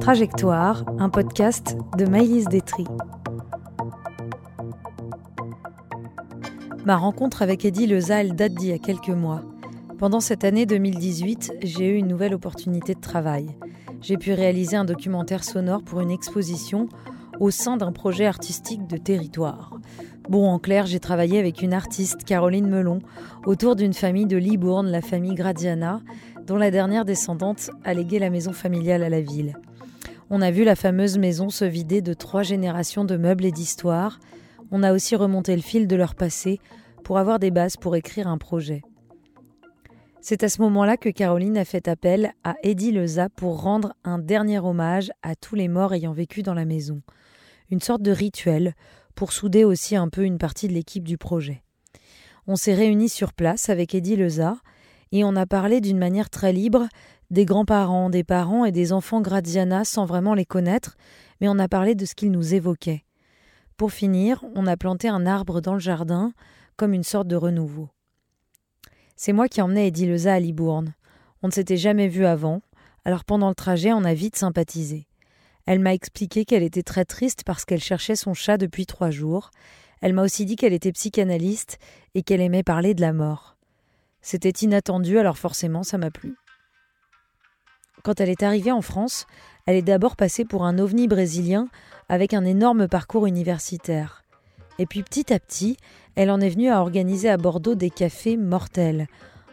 Trajectoire, 0.00 0.84
un 0.98 1.08
podcast 1.08 1.76
de 1.98 2.06
Maïlis 2.06 2.46
Détri. 2.46 2.84
Ma 6.84 6.96
rencontre 6.96 7.42
avec 7.42 7.64
Eddie 7.64 7.86
Leza, 7.86 8.20
elle 8.20 8.34
date 8.34 8.54
d'il 8.54 8.70
y 8.70 8.72
a 8.72 8.78
quelques 8.78 9.10
mois. 9.10 9.42
Pendant 9.98 10.20
cette 10.20 10.44
année 10.44 10.66
2018, 10.66 11.52
j'ai 11.62 11.90
eu 11.90 11.96
une 11.96 12.08
nouvelle 12.08 12.34
opportunité 12.34 12.94
de 12.94 13.00
travail. 13.00 13.54
J'ai 14.00 14.16
pu 14.16 14.32
réaliser 14.32 14.76
un 14.76 14.86
documentaire 14.86 15.44
sonore 15.44 15.82
pour 15.82 16.00
une 16.00 16.10
exposition 16.10 16.88
au 17.38 17.50
sein 17.50 17.76
d'un 17.76 17.92
projet 17.92 18.26
artistique 18.26 18.86
de 18.86 18.96
territoire. 18.96 19.78
Bon, 20.28 20.48
en 20.48 20.58
clair, 20.58 20.86
j'ai 20.86 21.00
travaillé 21.00 21.38
avec 21.38 21.60
une 21.60 21.74
artiste, 21.74 22.24
Caroline 22.24 22.68
Melon, 22.68 23.00
autour 23.46 23.74
d'une 23.74 23.94
famille 23.94 24.26
de 24.26 24.36
Libourne, 24.36 24.88
la 24.88 25.02
famille 25.02 25.34
Gradiana, 25.34 26.00
dont 26.50 26.56
la 26.56 26.72
dernière 26.72 27.04
descendante 27.04 27.70
a 27.84 27.94
légué 27.94 28.18
la 28.18 28.28
maison 28.28 28.52
familiale 28.52 29.04
à 29.04 29.08
la 29.08 29.20
ville. 29.20 29.56
On 30.30 30.42
a 30.42 30.50
vu 30.50 30.64
la 30.64 30.74
fameuse 30.74 31.16
maison 31.16 31.48
se 31.48 31.64
vider 31.64 32.02
de 32.02 32.12
trois 32.12 32.42
générations 32.42 33.04
de 33.04 33.16
meubles 33.16 33.44
et 33.44 33.52
d'histoires. 33.52 34.18
On 34.72 34.82
a 34.82 34.92
aussi 34.92 35.14
remonté 35.14 35.54
le 35.54 35.62
fil 35.62 35.86
de 35.86 35.94
leur 35.94 36.16
passé 36.16 36.58
pour 37.04 37.18
avoir 37.18 37.38
des 37.38 37.52
bases 37.52 37.76
pour 37.76 37.94
écrire 37.94 38.26
un 38.26 38.36
projet. 38.36 38.82
C'est 40.20 40.42
à 40.42 40.48
ce 40.48 40.60
moment-là 40.62 40.96
que 40.96 41.08
Caroline 41.08 41.56
a 41.56 41.64
fait 41.64 41.86
appel 41.86 42.32
à 42.42 42.56
Eddie 42.64 42.90
Leza 42.90 43.28
pour 43.28 43.62
rendre 43.62 43.94
un 44.02 44.18
dernier 44.18 44.58
hommage 44.58 45.12
à 45.22 45.36
tous 45.36 45.54
les 45.54 45.68
morts 45.68 45.94
ayant 45.94 46.12
vécu 46.12 46.42
dans 46.42 46.54
la 46.54 46.64
maison 46.64 47.00
une 47.70 47.80
sorte 47.80 48.02
de 48.02 48.10
rituel 48.10 48.74
pour 49.14 49.32
souder 49.32 49.62
aussi 49.62 49.94
un 49.94 50.08
peu 50.08 50.24
une 50.24 50.38
partie 50.38 50.66
de 50.66 50.72
l'équipe 50.72 51.06
du 51.06 51.16
projet. 51.16 51.62
On 52.48 52.56
s'est 52.56 52.74
réunis 52.74 53.08
sur 53.08 53.34
place 53.34 53.68
avec 53.68 53.94
Eddie 53.94 54.16
Leza 54.16 54.56
et 55.12 55.24
on 55.24 55.36
a 55.36 55.46
parlé 55.46 55.80
d'une 55.80 55.98
manière 55.98 56.30
très 56.30 56.52
libre 56.52 56.88
des 57.30 57.44
grands-parents, 57.44 58.10
des 58.10 58.24
parents 58.24 58.64
et 58.64 58.72
des 58.72 58.92
enfants 58.92 59.20
Graziana 59.20 59.84
sans 59.84 60.04
vraiment 60.04 60.34
les 60.34 60.44
connaître, 60.44 60.96
mais 61.40 61.48
on 61.48 61.58
a 61.58 61.68
parlé 61.68 61.94
de 61.94 62.04
ce 62.04 62.14
qu'ils 62.14 62.32
nous 62.32 62.54
évoquaient. 62.54 63.04
Pour 63.76 63.92
finir, 63.92 64.44
on 64.54 64.66
a 64.66 64.76
planté 64.76 65.08
un 65.08 65.26
arbre 65.26 65.60
dans 65.60 65.74
le 65.74 65.80
jardin 65.80 66.32
comme 66.76 66.92
une 66.92 67.04
sorte 67.04 67.28
de 67.28 67.36
renouveau. 67.36 67.88
C'est 69.16 69.32
moi 69.32 69.48
qui 69.48 69.62
emmenais 69.62 69.88
Eddie 69.88 70.06
Leza 70.06 70.34
à 70.34 70.40
Libourne. 70.40 70.94
On 71.42 71.48
ne 71.48 71.52
s'était 71.52 71.76
jamais 71.76 72.08
vu 72.08 72.26
avant, 72.26 72.62
alors 73.04 73.24
pendant 73.24 73.48
le 73.48 73.54
trajet, 73.54 73.92
on 73.92 74.04
a 74.04 74.14
vite 74.14 74.36
sympathisé. 74.36 75.06
Elle 75.66 75.78
m'a 75.78 75.94
expliqué 75.94 76.44
qu'elle 76.44 76.62
était 76.62 76.82
très 76.82 77.04
triste 77.04 77.44
parce 77.44 77.64
qu'elle 77.64 77.82
cherchait 77.82 78.16
son 78.16 78.34
chat 78.34 78.56
depuis 78.56 78.86
trois 78.86 79.10
jours. 79.10 79.50
Elle 80.00 80.14
m'a 80.14 80.22
aussi 80.22 80.46
dit 80.46 80.56
qu'elle 80.56 80.72
était 80.72 80.92
psychanalyste 80.92 81.78
et 82.14 82.22
qu'elle 82.22 82.40
aimait 82.40 82.62
parler 82.62 82.94
de 82.94 83.02
la 83.02 83.12
mort. 83.12 83.56
C'était 84.22 84.50
inattendu, 84.50 85.18
alors 85.18 85.38
forcément 85.38 85.82
ça 85.82 85.98
m'a 85.98 86.10
plu. 86.10 86.36
Quand 88.02 88.20
elle 88.20 88.30
est 88.30 88.42
arrivée 88.42 88.72
en 88.72 88.82
France, 88.82 89.26
elle 89.66 89.76
est 89.76 89.82
d'abord 89.82 90.16
passée 90.16 90.44
pour 90.44 90.64
un 90.64 90.78
ovni 90.78 91.06
brésilien 91.06 91.68
avec 92.08 92.34
un 92.34 92.44
énorme 92.44 92.88
parcours 92.88 93.26
universitaire. 93.26 94.22
Et 94.78 94.86
puis 94.86 95.02
petit 95.02 95.32
à 95.32 95.38
petit, 95.38 95.76
elle 96.14 96.30
en 96.30 96.40
est 96.40 96.48
venue 96.48 96.70
à 96.70 96.80
organiser 96.80 97.28
à 97.28 97.36
Bordeaux 97.36 97.74
des 97.74 97.90
cafés 97.90 98.36
mortels. 98.36 99.06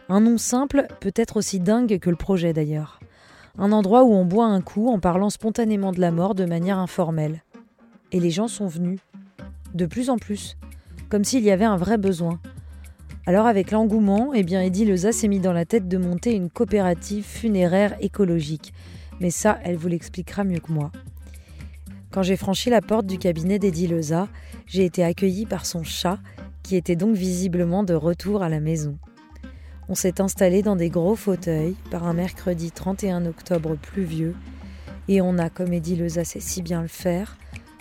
Un 0.08 0.20
nom 0.20 0.38
simple, 0.38 0.86
peut-être 1.00 1.36
aussi 1.36 1.60
dingue 1.60 1.98
que 1.98 2.10
le 2.10 2.16
projet 2.16 2.52
d'ailleurs 2.52 2.98
un 3.58 3.72
endroit 3.72 4.04
où 4.04 4.12
on 4.12 4.24
boit 4.24 4.46
un 4.46 4.60
coup 4.60 4.88
en 4.88 5.00
parlant 5.00 5.30
spontanément 5.30 5.92
de 5.92 6.00
la 6.00 6.12
mort 6.12 6.34
de 6.34 6.44
manière 6.44 6.78
informelle. 6.78 7.42
Et 8.12 8.20
les 8.20 8.30
gens 8.30 8.48
sont 8.48 8.68
venus, 8.68 9.00
de 9.74 9.84
plus 9.84 10.10
en 10.10 10.16
plus, 10.16 10.56
comme 11.08 11.24
s'il 11.24 11.42
y 11.42 11.50
avait 11.50 11.64
un 11.64 11.76
vrai 11.76 11.98
besoin. 11.98 12.40
Alors 13.28 13.46
avec 13.46 13.72
l'engouement, 13.72 14.32
eh 14.32 14.42
bien 14.42 14.62
Eddie 14.62 14.86
Leza 14.86 15.12
s'est 15.12 15.28
mis 15.28 15.38
dans 15.38 15.52
la 15.52 15.66
tête 15.66 15.86
de 15.86 15.98
monter 15.98 16.32
une 16.34 16.48
coopérative 16.48 17.24
funéraire 17.24 17.94
écologique. 18.00 18.72
Mais 19.20 19.28
ça, 19.28 19.58
elle 19.64 19.76
vous 19.76 19.88
l'expliquera 19.88 20.44
mieux 20.44 20.60
que 20.60 20.72
moi. 20.72 20.90
Quand 22.10 22.22
j'ai 22.22 22.38
franchi 22.38 22.70
la 22.70 22.80
porte 22.80 23.04
du 23.04 23.18
cabinet 23.18 23.58
d'Eddie 23.58 23.86
Leza, 23.86 24.28
j'ai 24.64 24.86
été 24.86 25.04
accueillie 25.04 25.44
par 25.44 25.66
son 25.66 25.82
chat, 25.82 26.20
qui 26.62 26.74
était 26.74 26.96
donc 26.96 27.16
visiblement 27.16 27.82
de 27.82 27.92
retour 27.92 28.42
à 28.42 28.48
la 28.48 28.60
maison. 28.60 28.96
On 29.90 29.94
s'est 29.94 30.22
installé 30.22 30.62
dans 30.62 30.76
des 30.76 30.88
gros 30.88 31.14
fauteuils 31.14 31.76
par 31.90 32.06
un 32.06 32.14
mercredi 32.14 32.70
31 32.70 33.26
octobre 33.26 33.76
pluvieux 33.76 34.34
et 35.06 35.20
on 35.20 35.36
a, 35.36 35.50
comme 35.50 35.74
Eddie 35.74 35.96
Leza 35.96 36.24
sait 36.24 36.40
si 36.40 36.62
bien 36.62 36.80
le 36.80 36.88
faire, 36.88 37.36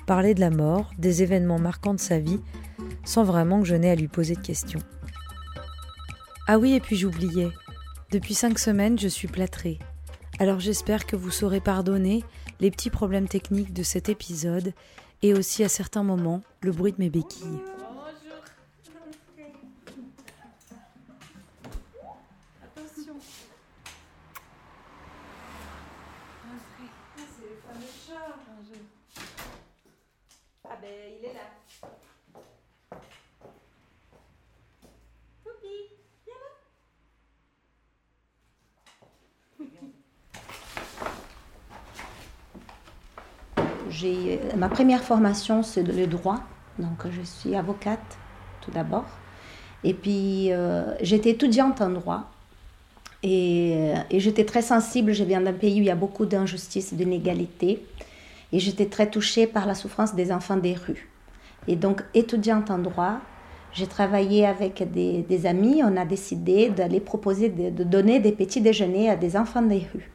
parlé 0.08 0.34
de 0.34 0.42
la 0.42 0.50
mort, 0.50 0.92
des 0.98 1.24
événements 1.24 1.58
marquants 1.58 1.94
de 1.94 2.02
sa 2.02 2.20
vie, 2.20 2.42
sans 3.06 3.24
vraiment 3.24 3.62
que 3.62 3.66
je 3.66 3.76
n'ai 3.76 3.92
à 3.92 3.96
lui 3.96 4.10
poser 4.10 4.36
de 4.36 4.42
questions. 4.42 4.82
Ah 6.50 6.58
oui, 6.58 6.74
et 6.74 6.80
puis 6.80 6.96
j'oubliais. 6.96 7.50
Depuis 8.12 8.34
cinq 8.34 8.58
semaines, 8.58 8.98
je 8.98 9.10
suis 9.10 9.28
plâtrée. 9.28 9.80
Alors 10.40 10.62
j'espère 10.62 11.06
que 11.06 11.18
vous 11.18 11.30
saurez 11.30 11.60
pardonner 11.60 12.24
les 12.62 12.72
petits 12.72 12.90
problèmes 12.90 13.28
techniques 13.28 13.74
de 13.74 13.84
cet 13.84 14.08
épisode 14.08 14.74
et 15.24 15.34
aussi 15.34 15.66
à 15.66 15.70
certains 15.70 16.04
moments 16.04 16.42
le 16.62 16.72
bruit 16.72 16.94
de 16.94 17.00
mes 17.00 17.10
béquilles. 17.10 17.60
Ma 44.56 44.70
première 44.70 45.04
formation, 45.04 45.64
c'est 45.64 45.84
le 45.84 46.08
droit. 46.08 46.40
Donc, 46.80 47.06
je 47.10 47.22
suis 47.22 47.56
avocate 47.56 48.18
tout 48.62 48.72
d'abord. 48.72 49.06
Et 49.84 49.94
puis, 49.94 50.52
euh, 50.52 50.94
j'étais 51.02 51.32
étudiante 51.32 51.82
en 51.82 51.90
droit. 51.90 52.30
Et, 53.24 53.94
et 54.10 54.20
j'étais 54.20 54.46
très 54.46 54.62
sensible. 54.62 55.14
Je 55.14 55.24
viens 55.24 55.42
d'un 55.42 55.54
pays 55.54 55.80
où 55.80 55.84
il 55.84 55.86
y 55.86 55.92
a 55.92 55.96
beaucoup 55.96 56.26
d'injustice, 56.26 56.94
d'inégalité. 56.94 57.86
Et 58.52 58.60
j'étais 58.60 58.86
très 58.86 59.10
touchée 59.10 59.48
par 59.48 59.66
la 59.66 59.76
souffrance 59.76 60.16
des 60.16 60.32
enfants 60.32 60.58
des 60.58 60.74
rues. 60.74 61.10
Et 61.68 61.76
donc, 61.76 62.04
étudiante 62.14 62.72
en 62.72 62.78
droit, 62.78 63.20
j'ai 63.74 63.88
travaillé 63.88 64.46
avec 64.46 64.92
des, 64.92 65.46
amis. 65.46 65.82
On 65.84 65.98
a 65.98 66.06
décidé 66.06 66.70
d'aller 66.70 67.00
proposer, 67.00 67.50
de 67.50 67.84
donner 67.84 68.20
des 68.20 68.32
petits 68.32 68.62
déjeuners 68.62 69.10
à 69.10 69.16
des 69.16 69.36
enfants 69.36 69.62
des 69.62 69.86
rues. 69.94 70.10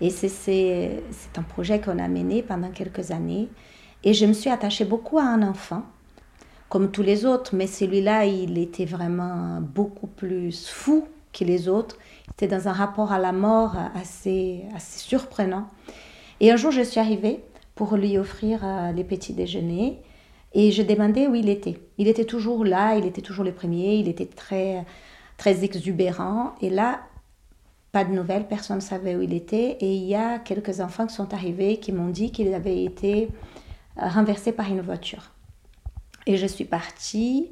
Et 0.00 0.10
c'est 0.10 1.02
un 1.36 1.42
projet 1.42 1.80
qu'on 1.80 1.98
a 1.98 2.08
mené 2.08 2.42
pendant 2.42 2.70
quelques 2.70 3.10
années. 3.10 3.48
Et 4.02 4.14
je 4.14 4.24
me 4.24 4.32
suis 4.32 4.50
attachée 4.50 4.84
beaucoup 4.84 5.18
à 5.18 5.24
un 5.24 5.42
enfant, 5.42 5.82
comme 6.68 6.90
tous 6.90 7.02
les 7.02 7.26
autres, 7.26 7.54
mais 7.54 7.66
celui-là, 7.66 8.24
il 8.24 8.56
était 8.58 8.86
vraiment 8.86 9.60
beaucoup 9.60 10.06
plus 10.06 10.68
fou 10.68 11.06
que 11.32 11.44
les 11.44 11.68
autres. 11.68 11.98
Il 12.28 12.30
était 12.44 12.56
dans 12.56 12.68
un 12.68 12.72
rapport 12.72 13.12
à 13.12 13.18
la 13.18 13.32
mort 13.32 13.76
assez, 13.94 14.62
assez 14.74 14.98
surprenant. 15.00 15.68
Et 16.40 16.50
un 16.50 16.56
jour, 16.56 16.70
je 16.70 16.80
suis 16.80 16.98
arrivée 16.98 17.40
pour 17.74 17.96
lui 17.96 18.16
offrir 18.16 18.60
euh, 18.64 18.92
les 18.92 19.04
petits 19.04 19.34
déjeuners. 19.34 19.98
Et 20.52 20.72
je 20.72 20.82
demandais 20.82 21.28
où 21.28 21.34
il 21.34 21.48
était. 21.48 21.78
Il 21.98 22.08
était 22.08 22.24
toujours 22.24 22.64
là, 22.64 22.96
il 22.96 23.06
était 23.06 23.20
toujours 23.20 23.44
le 23.44 23.52
premier, 23.52 23.96
il 23.96 24.08
était 24.08 24.26
très, 24.26 24.84
très 25.36 25.64
exubérant. 25.64 26.54
Et 26.60 26.70
là, 26.70 27.00
pas 27.92 28.04
de 28.04 28.12
nouvelles, 28.12 28.46
personne 28.46 28.76
ne 28.76 28.82
savait 28.82 29.16
où 29.16 29.22
il 29.22 29.34
était. 29.34 29.76
Et 29.80 29.94
il 29.94 30.04
y 30.04 30.14
a 30.14 30.38
quelques 30.38 30.80
enfants 30.80 31.06
qui 31.06 31.14
sont 31.14 31.34
arrivés 31.34 31.78
qui 31.78 31.92
m'ont 31.92 32.08
dit 32.08 32.30
qu'il 32.30 32.52
avait 32.54 32.84
été 32.84 33.28
euh, 33.98 34.08
renversé 34.08 34.52
par 34.52 34.68
une 34.68 34.80
voiture. 34.80 35.32
Et 36.26 36.36
je 36.36 36.46
suis 36.46 36.64
partie 36.64 37.50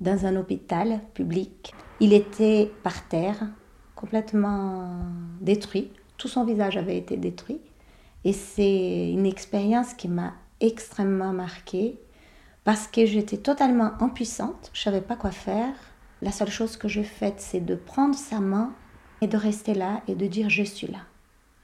dans 0.00 0.26
un 0.26 0.36
hôpital 0.36 1.00
public. 1.14 1.72
Il 1.98 2.12
était 2.12 2.70
par 2.82 3.06
terre, 3.08 3.48
complètement 3.94 4.88
détruit. 5.40 5.90
Tout 6.16 6.28
son 6.28 6.44
visage 6.44 6.76
avait 6.76 6.96
été 6.96 7.16
détruit. 7.16 7.60
Et 8.24 8.32
c'est 8.32 9.10
une 9.10 9.26
expérience 9.26 9.94
qui 9.94 10.08
m'a 10.08 10.34
extrêmement 10.60 11.32
marquée 11.32 11.98
parce 12.64 12.86
que 12.86 13.06
j'étais 13.06 13.38
totalement 13.38 13.92
impuissante. 14.00 14.70
Je 14.72 14.80
ne 14.80 14.84
savais 14.84 15.00
pas 15.00 15.16
quoi 15.16 15.30
faire. 15.30 15.74
La 16.22 16.32
seule 16.32 16.50
chose 16.50 16.76
que 16.76 16.88
je 16.88 17.02
fais, 17.02 17.34
c'est 17.38 17.64
de 17.64 17.74
prendre 17.74 18.14
sa 18.14 18.40
main 18.40 18.72
et 19.20 19.26
de 19.26 19.36
rester 19.36 19.74
là 19.74 20.02
et 20.08 20.14
de 20.14 20.26
dire 20.26 20.48
je 20.48 20.62
suis 20.62 20.86
là. 20.86 21.00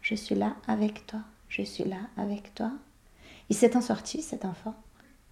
Je 0.02 0.14
suis 0.14 0.34
là 0.34 0.56
avec 0.66 1.06
toi. 1.06 1.20
Je 1.48 1.62
suis 1.62 1.84
là 1.84 1.98
avec 2.16 2.54
toi. 2.54 2.72
Il 3.48 3.56
s'est 3.56 3.76
en 3.76 3.80
sorti, 3.80 4.22
cet 4.22 4.44
enfant, 4.44 4.74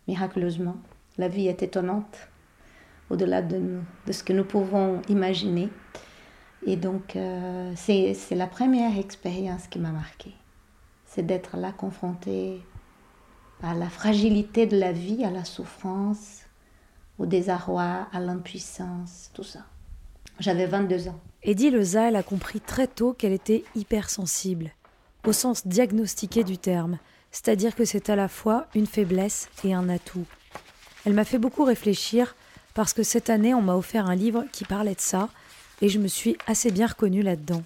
miraculeusement. 0.08 0.76
La 1.18 1.28
vie 1.28 1.48
est 1.48 1.62
étonnante, 1.62 2.28
au-delà 3.10 3.42
de, 3.42 3.56
nous, 3.58 3.82
de 4.06 4.12
ce 4.12 4.24
que 4.24 4.32
nous 4.32 4.44
pouvons 4.44 5.02
imaginer. 5.08 5.68
Et 6.66 6.76
donc, 6.76 7.16
euh, 7.16 7.72
c'est 7.76 8.16
la 8.30 8.46
première 8.46 8.98
expérience 8.98 9.66
qui 9.66 9.78
m'a 9.78 9.90
marquée. 9.90 10.34
C'est 11.04 11.26
d'être 11.26 11.56
là 11.56 11.72
confrontée 11.72 12.62
à 13.62 13.74
la 13.74 13.88
fragilité 13.88 14.66
de 14.66 14.78
la 14.78 14.92
vie, 14.92 15.24
à 15.24 15.30
la 15.30 15.44
souffrance, 15.44 16.42
au 17.18 17.26
désarroi, 17.26 18.08
à 18.12 18.20
l'impuissance, 18.20 19.30
tout 19.34 19.44
ça. 19.44 19.60
J'avais 20.40 20.66
22 20.66 21.08
ans. 21.08 21.20
Eddie 21.42 21.70
Lezal 21.70 22.16
a 22.16 22.22
compris 22.22 22.60
très 22.60 22.86
tôt 22.86 23.12
qu'elle 23.12 23.32
était 23.32 23.64
hypersensible, 23.74 24.70
au 25.26 25.32
sens 25.32 25.66
diagnostiqué 25.66 26.42
du 26.42 26.58
terme, 26.58 26.98
c'est-à-dire 27.30 27.74
que 27.74 27.84
c'est 27.84 28.10
à 28.10 28.16
la 28.16 28.28
fois 28.28 28.66
une 28.74 28.86
faiblesse 28.86 29.48
et 29.64 29.74
un 29.74 29.88
atout. 29.88 30.26
Elle 31.04 31.12
m'a 31.12 31.24
fait 31.24 31.38
beaucoup 31.38 31.64
réfléchir 31.64 32.34
parce 32.72 32.92
que 32.92 33.02
cette 33.02 33.30
année 33.30 33.54
on 33.54 33.62
m'a 33.62 33.76
offert 33.76 34.06
un 34.06 34.14
livre 34.14 34.44
qui 34.52 34.64
parlait 34.64 34.94
de 34.94 35.00
ça 35.00 35.28
et 35.82 35.88
je 35.88 35.98
me 35.98 36.08
suis 36.08 36.36
assez 36.46 36.70
bien 36.70 36.86
reconnue 36.86 37.22
là-dedans. 37.22 37.62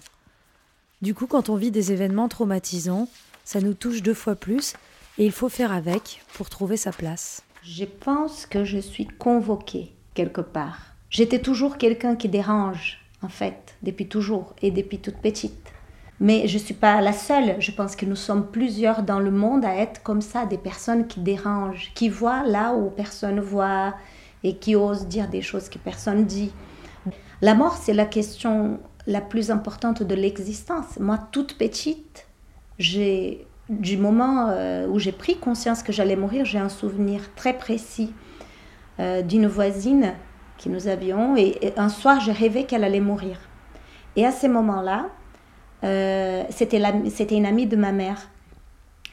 Du 1.01 1.13
coup, 1.13 1.27
quand 1.27 1.49
on 1.49 1.55
vit 1.55 1.71
des 1.71 1.91
événements 1.91 2.27
traumatisants, 2.27 3.07
ça 3.45 3.61
nous 3.61 3.73
touche 3.73 4.01
deux 4.01 4.13
fois 4.13 4.35
plus 4.35 4.73
et 5.17 5.25
il 5.25 5.31
faut 5.31 5.49
faire 5.49 5.71
avec 5.71 6.21
pour 6.33 6.49
trouver 6.49 6.77
sa 6.77 6.91
place. 6.91 7.43
Je 7.63 7.85
pense 7.85 8.45
que 8.45 8.65
je 8.65 8.79
suis 8.79 9.07
convoquée 9.07 9.93
quelque 10.13 10.41
part. 10.41 10.95
J'étais 11.09 11.39
toujours 11.39 11.77
quelqu'un 11.77 12.15
qui 12.15 12.29
dérange, 12.29 12.99
en 13.23 13.29
fait, 13.29 13.75
depuis 13.83 14.07
toujours 14.07 14.53
et 14.61 14.71
depuis 14.71 14.99
toute 14.99 15.17
petite. 15.17 15.73
Mais 16.19 16.47
je 16.47 16.57
ne 16.57 16.63
suis 16.63 16.73
pas 16.73 17.01
la 17.01 17.13
seule. 17.13 17.55
Je 17.59 17.71
pense 17.71 17.95
que 17.95 18.05
nous 18.05 18.15
sommes 18.15 18.47
plusieurs 18.47 19.03
dans 19.03 19.19
le 19.19 19.31
monde 19.31 19.65
à 19.65 19.75
être 19.75 20.03
comme 20.03 20.21
ça, 20.21 20.45
des 20.45 20.57
personnes 20.57 21.07
qui 21.07 21.21
dérangent, 21.21 21.91
qui 21.95 22.09
voient 22.09 22.43
là 22.45 22.73
où 22.73 22.89
personne 22.89 23.39
voit 23.39 23.95
et 24.43 24.57
qui 24.57 24.75
osent 24.75 25.07
dire 25.07 25.29
des 25.29 25.41
choses 25.41 25.69
que 25.69 25.77
personne 25.77 26.25
dit. 26.25 26.51
La 27.41 27.55
mort, 27.55 27.75
c'est 27.75 27.93
la 27.93 28.05
question 28.05 28.79
la 29.07 29.21
plus 29.21 29.49
importante 29.49 30.03
de 30.03 30.15
l'existence. 30.15 30.99
Moi, 30.99 31.17
toute 31.31 31.57
petite, 31.57 32.27
j'ai 32.77 33.47
du 33.69 33.97
moment 33.97 34.47
euh, 34.49 34.87
où 34.87 34.99
j'ai 34.99 35.11
pris 35.11 35.37
conscience 35.37 35.83
que 35.83 35.93
j'allais 35.93 36.15
mourir, 36.15 36.43
j'ai 36.43 36.59
un 36.59 36.69
souvenir 36.69 37.33
très 37.35 37.53
précis 37.53 38.13
euh, 38.99 39.21
d'une 39.21 39.47
voisine 39.47 40.13
que 40.61 40.69
nous 40.69 40.87
avions. 40.87 41.35
Et, 41.35 41.57
un 41.77 41.89
soir, 41.89 42.19
j'ai 42.19 42.31
rêvé 42.31 42.65
qu'elle 42.65 42.83
allait 42.83 42.99
mourir. 42.99 43.39
Et 44.15 44.25
à 44.25 44.31
ce 44.31 44.47
moment-là, 44.47 45.07
euh, 45.83 46.43
c'était 46.49 47.37
une 47.37 47.45
amie 47.45 47.67
de 47.67 47.75
ma 47.75 47.91
mère. 47.91 48.29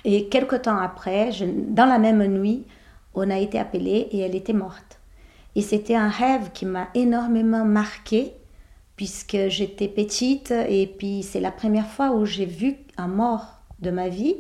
Et 0.05 0.29
quelque 0.29 0.57
temps 0.57 0.79
après, 0.79 1.31
dans 1.69 1.87
la 1.87 1.99
même 1.99 2.25
nuit, 2.27 2.65
on 3.15 3.31
a 3.31 3.39
été 3.39 3.59
appelé 3.59 4.09
et 4.11 4.21
elle 4.21 4.35
était 4.35 4.53
morte. 4.53 5.01
Et 5.55 5.63
c'était 5.63 5.97
un 5.97 6.09
rêve 6.09 6.51
qui 6.53 6.67
m'a 6.67 6.89
énormément 6.95 7.65
marqué 7.65 8.35
puisque 8.97 9.49
j'étais 9.49 9.89
petite 9.89 10.51
et 10.51 10.87
puis 10.87 11.23
c'est 11.23 11.41
la 11.41 11.51
première 11.51 11.87
fois 11.87 12.13
où 12.13 12.25
j'ai 12.25 12.47
vu 12.47 12.77
un 12.97 13.09
mort 13.09 13.61
de 13.81 13.91
ma 13.91 14.09
vie. 14.09 14.37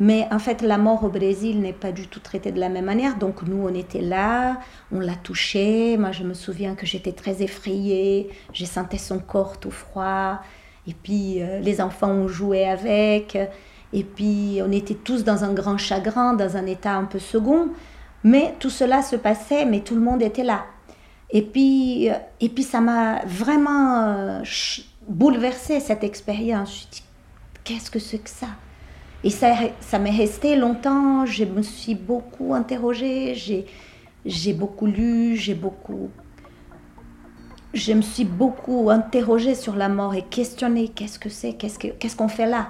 Mais 0.00 0.26
en 0.32 0.38
fait, 0.38 0.60
la 0.60 0.76
mort 0.76 1.04
au 1.04 1.08
Brésil 1.08 1.60
n'est 1.60 1.72
pas 1.72 1.92
du 1.92 2.08
tout 2.08 2.20
traitée 2.20 2.50
de 2.50 2.58
la 2.58 2.68
même 2.68 2.86
manière. 2.86 3.16
Donc 3.16 3.42
nous, 3.42 3.64
on 3.64 3.74
était 3.74 4.00
là, 4.00 4.58
on 4.92 4.98
l'a 4.98 5.14
touché. 5.14 5.96
Moi, 5.96 6.10
je 6.12 6.24
me 6.24 6.34
souviens 6.34 6.74
que 6.74 6.84
j'étais 6.84 7.12
très 7.12 7.42
effrayée. 7.42 8.30
J'ai 8.52 8.66
senti 8.66 8.98
son 8.98 9.18
corps 9.18 9.58
tout 9.58 9.70
froid. 9.70 10.40
Et 10.86 10.94
puis 10.94 11.40
euh, 11.40 11.60
les 11.60 11.80
enfants 11.80 12.10
ont 12.10 12.28
joué 12.28 12.68
avec. 12.68 13.38
Et 13.92 14.02
puis 14.02 14.60
on 14.66 14.72
était 14.72 14.94
tous 14.94 15.22
dans 15.22 15.44
un 15.44 15.52
grand 15.52 15.78
chagrin, 15.78 16.34
dans 16.34 16.56
un 16.56 16.66
état 16.66 16.94
un 16.94 17.04
peu 17.04 17.20
second. 17.20 17.68
Mais 18.24 18.54
tout 18.58 18.70
cela 18.70 19.02
se 19.02 19.16
passait, 19.16 19.64
mais 19.64 19.80
tout 19.80 19.94
le 19.94 20.00
monde 20.00 20.22
était 20.22 20.44
là. 20.44 20.64
Et 21.30 21.42
puis, 21.42 22.10
euh, 22.10 22.14
et 22.40 22.48
puis 22.48 22.64
ça 22.64 22.80
m'a 22.80 23.24
vraiment 23.26 24.02
euh, 24.02 24.42
bouleversé 25.08 25.78
cette 25.80 26.02
expérience. 26.02 26.68
Je 26.68 26.74
me 26.74 26.78
suis 26.78 26.88
dit, 26.90 27.02
qu'est-ce 27.64 27.90
que 27.90 27.98
c'est 27.98 28.18
que 28.18 28.30
ça? 28.30 28.48
Et 29.24 29.30
ça, 29.30 29.54
ça 29.80 29.98
m'est 29.98 30.16
resté 30.16 30.54
longtemps, 30.54 31.26
je 31.26 31.44
me 31.44 31.62
suis 31.62 31.96
beaucoup 31.96 32.54
interrogée, 32.54 33.34
j'ai 34.24 34.52
beaucoup 34.52 34.86
lu, 34.86 35.34
j'ai 35.34 35.54
beaucoup... 35.54 36.10
Je 37.72 37.92
me 37.92 38.02
suis 38.02 38.24
beaucoup 38.24 38.88
interrogée 38.88 39.56
sur 39.56 39.74
la 39.74 39.88
mort 39.88 40.14
et 40.14 40.22
questionnée. 40.22 40.86
Qu'est-ce 40.86 41.18
que 41.18 41.28
c'est, 41.28 41.54
qu'est-ce 41.54 42.14
qu'on 42.14 42.28
fait 42.28 42.46
là? 42.46 42.68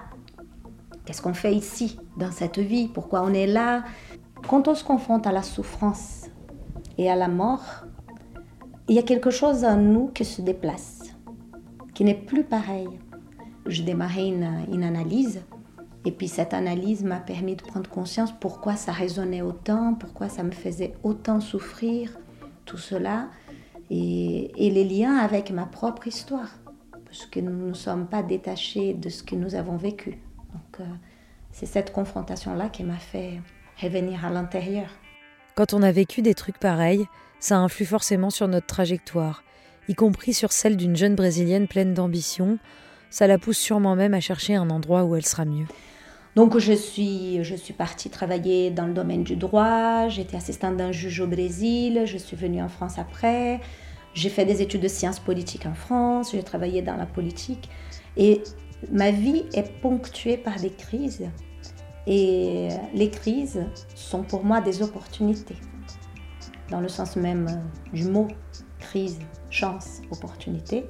Qu'est-ce 1.05 1.21
qu'on 1.21 1.35
fait 1.35 1.55
ici, 1.55 1.99
dans 2.17 2.31
cette 2.31 2.59
vie? 2.59 2.89
Pourquoi 2.89 3.21
on 3.23 3.35
est 3.35 3.47
là? 3.47 3.85
Quand 4.49 4.67
on 4.67 4.75
se 4.75 4.83
confronte 4.83 5.27
à 5.27 5.33
la 5.33 5.43
souffrance 5.43 6.31
et 6.97 7.11
à 7.11 7.17
la 7.17 7.29
mort, 7.29 7.85
il 8.89 8.95
y 8.95 8.99
a 8.99 9.03
quelque 9.03 9.29
chose 9.29 9.63
en 9.65 9.77
nous 9.77 10.07
qui 10.09 10.25
se 10.25 10.41
déplace, 10.41 11.15
qui 11.93 12.05
n'est 12.05 12.15
plus 12.15 12.45
pareil. 12.45 12.89
Je 13.67 13.83
démarrais 13.83 14.29
une 14.29 14.85
analyse 14.85 15.43
et 16.05 16.13
puis 16.13 16.29
cette 16.29 16.53
analyse 16.53 17.03
m'a 17.03 17.21
permis 17.21 17.57
de 17.57 17.63
prendre 17.63 17.89
conscience 17.89 18.31
pourquoi 18.39 18.77
ça 18.77 18.93
résonnait 18.93 19.43
autant, 19.43 19.95
pourquoi 19.95 20.29
ça 20.29 20.43
me 20.43 20.51
faisait 20.51 20.95
autant 21.03 21.41
souffrir, 21.41 22.19
tout 22.67 22.77
cela, 22.77 23.29
et, 23.91 24.51
les 24.59 24.85
liens 24.85 25.17
avec 25.17 25.51
ma 25.51 25.67
propre 25.67 26.07
histoire, 26.07 26.59
parce 27.05 27.27
que 27.27 27.41
nous 27.41 27.69
ne 27.69 27.75
sommes 27.75 28.07
pas 28.07 28.23
détachés 28.23 28.95
de 28.95 29.09
ce 29.09 29.23
que 29.23 29.35
nous 29.35 29.55
avons 29.55 29.77
vécu. 29.77 30.19
Donc 30.53 30.81
euh, 30.81 30.85
c'est 31.53 31.67
cette 31.67 31.93
confrontation-là 31.93 32.69
qui 32.69 32.85
m'a 32.85 32.99
fait 32.99 33.41
revenir 33.81 34.25
à 34.25 34.31
l'intérieur. 34.31 34.89
Quand 35.55 35.73
on 35.73 35.83
a 35.83 35.93
vécu 35.93 36.21
des 36.21 36.35
trucs 36.35 36.59
pareils, 36.59 37.07
ça 37.41 37.59
influe 37.59 37.87
forcément 37.87 38.31
sur 38.31 38.49
notre 38.49 38.67
trajectoire, 38.67 39.43
y 39.89 39.95
compris 39.95 40.35
sur 40.35 40.53
celle 40.53 40.77
d'une 40.77 40.97
jeune 40.97 41.15
Brésilienne 41.15 41.69
pleine 41.69 41.95
d'ambition. 41.95 42.59
Ça 43.11 43.27
la 43.27 43.39
pousse 43.39 43.59
sûrement 43.59 43.95
même 43.95 44.15
à 44.15 44.21
chercher 44.21 44.57
un 44.57 44.71
endroit 44.71 45.05
où 45.05 45.15
elle 45.15 45.27
sera 45.27 45.45
mieux. 45.45 45.67
Donc 46.37 46.59
je 46.59 46.73
suis, 46.73 47.45
je 47.45 47.55
suis 47.55 47.75
partie 47.75 48.11
travailler 48.11 48.71
dans 48.71 48.87
le 48.87 48.93
domaine 48.93 49.23
du 49.23 49.37
droit, 49.37 50.09
j'étais 50.09 50.37
assistante 50.37 50.77
d'un 50.77 50.91
juge 50.91 51.21
au 51.21 51.29
Brésil, 51.29 52.03
je 52.07 52.19
suis 52.19 52.37
venue 52.37 52.61
en 52.61 52.69
France 52.69 52.99
après, 52.99 53.61
j'ai 54.15 54.29
fait 54.29 54.45
des 54.45 54.61
études 54.61 54.81
de 54.81 54.89
sciences 54.89 55.21
politiques 55.21 55.67
en 55.67 55.75
France, 55.75 56.33
j'ai 56.33 56.43
travaillé 56.43 56.83
dans 56.83 56.97
la 56.97 57.07
politique. 57.07 57.69
Et 58.17 58.43
ma 58.91 59.13
vie 59.13 59.45
est 59.55 59.81
ponctuée 59.81 60.37
par 60.37 60.57
des 60.57 60.71
crises. 60.71 61.29
Et 62.07 62.69
les 62.93 63.11
crises 63.11 63.65
sont 63.95 64.23
pour 64.23 64.45
moi 64.45 64.61
des 64.61 64.83
opportunités, 64.83 65.57
dans 66.71 66.81
le 66.81 66.89
sens 66.89 67.17
même 67.17 67.63
du 67.93 68.05
mot 68.05 68.29
crise, 68.79 69.19
chance, 69.51 70.03
opportunité. 70.11 70.85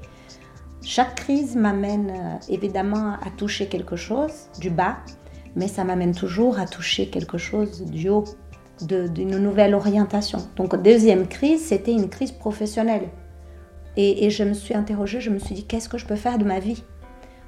Chaque 0.82 1.14
crise 1.14 1.56
m'amène 1.56 2.10
euh, 2.10 2.36
évidemment 2.48 3.14
à 3.22 3.30
toucher 3.30 3.68
quelque 3.68 3.96
chose 3.96 4.48
du 4.58 4.68
bas, 4.68 4.98
mais 5.56 5.68
ça 5.68 5.84
m'amène 5.84 6.14
toujours 6.14 6.58
à 6.58 6.66
toucher 6.66 7.08
quelque 7.08 7.38
chose 7.38 7.84
du 7.84 8.08
haut, 8.08 8.24
d'une 8.80 9.38
nouvelle 9.38 9.74
orientation. 9.74 10.38
Donc, 10.56 10.80
deuxième 10.82 11.26
crise, 11.26 11.64
c'était 11.66 11.92
une 11.92 12.08
crise 12.08 12.32
professionnelle. 12.32 13.08
Et, 13.96 14.28
je 14.30 14.42
me 14.42 14.54
suis 14.54 14.74
interrogée, 14.74 15.20
je 15.20 15.30
me 15.30 15.38
suis 15.38 15.54
dit, 15.54 15.64
qu'est-ce 15.64 15.88
que 15.88 15.98
je 15.98 16.06
peux 16.06 16.16
faire 16.16 16.38
de 16.38 16.44
ma 16.44 16.58
vie? 16.58 16.82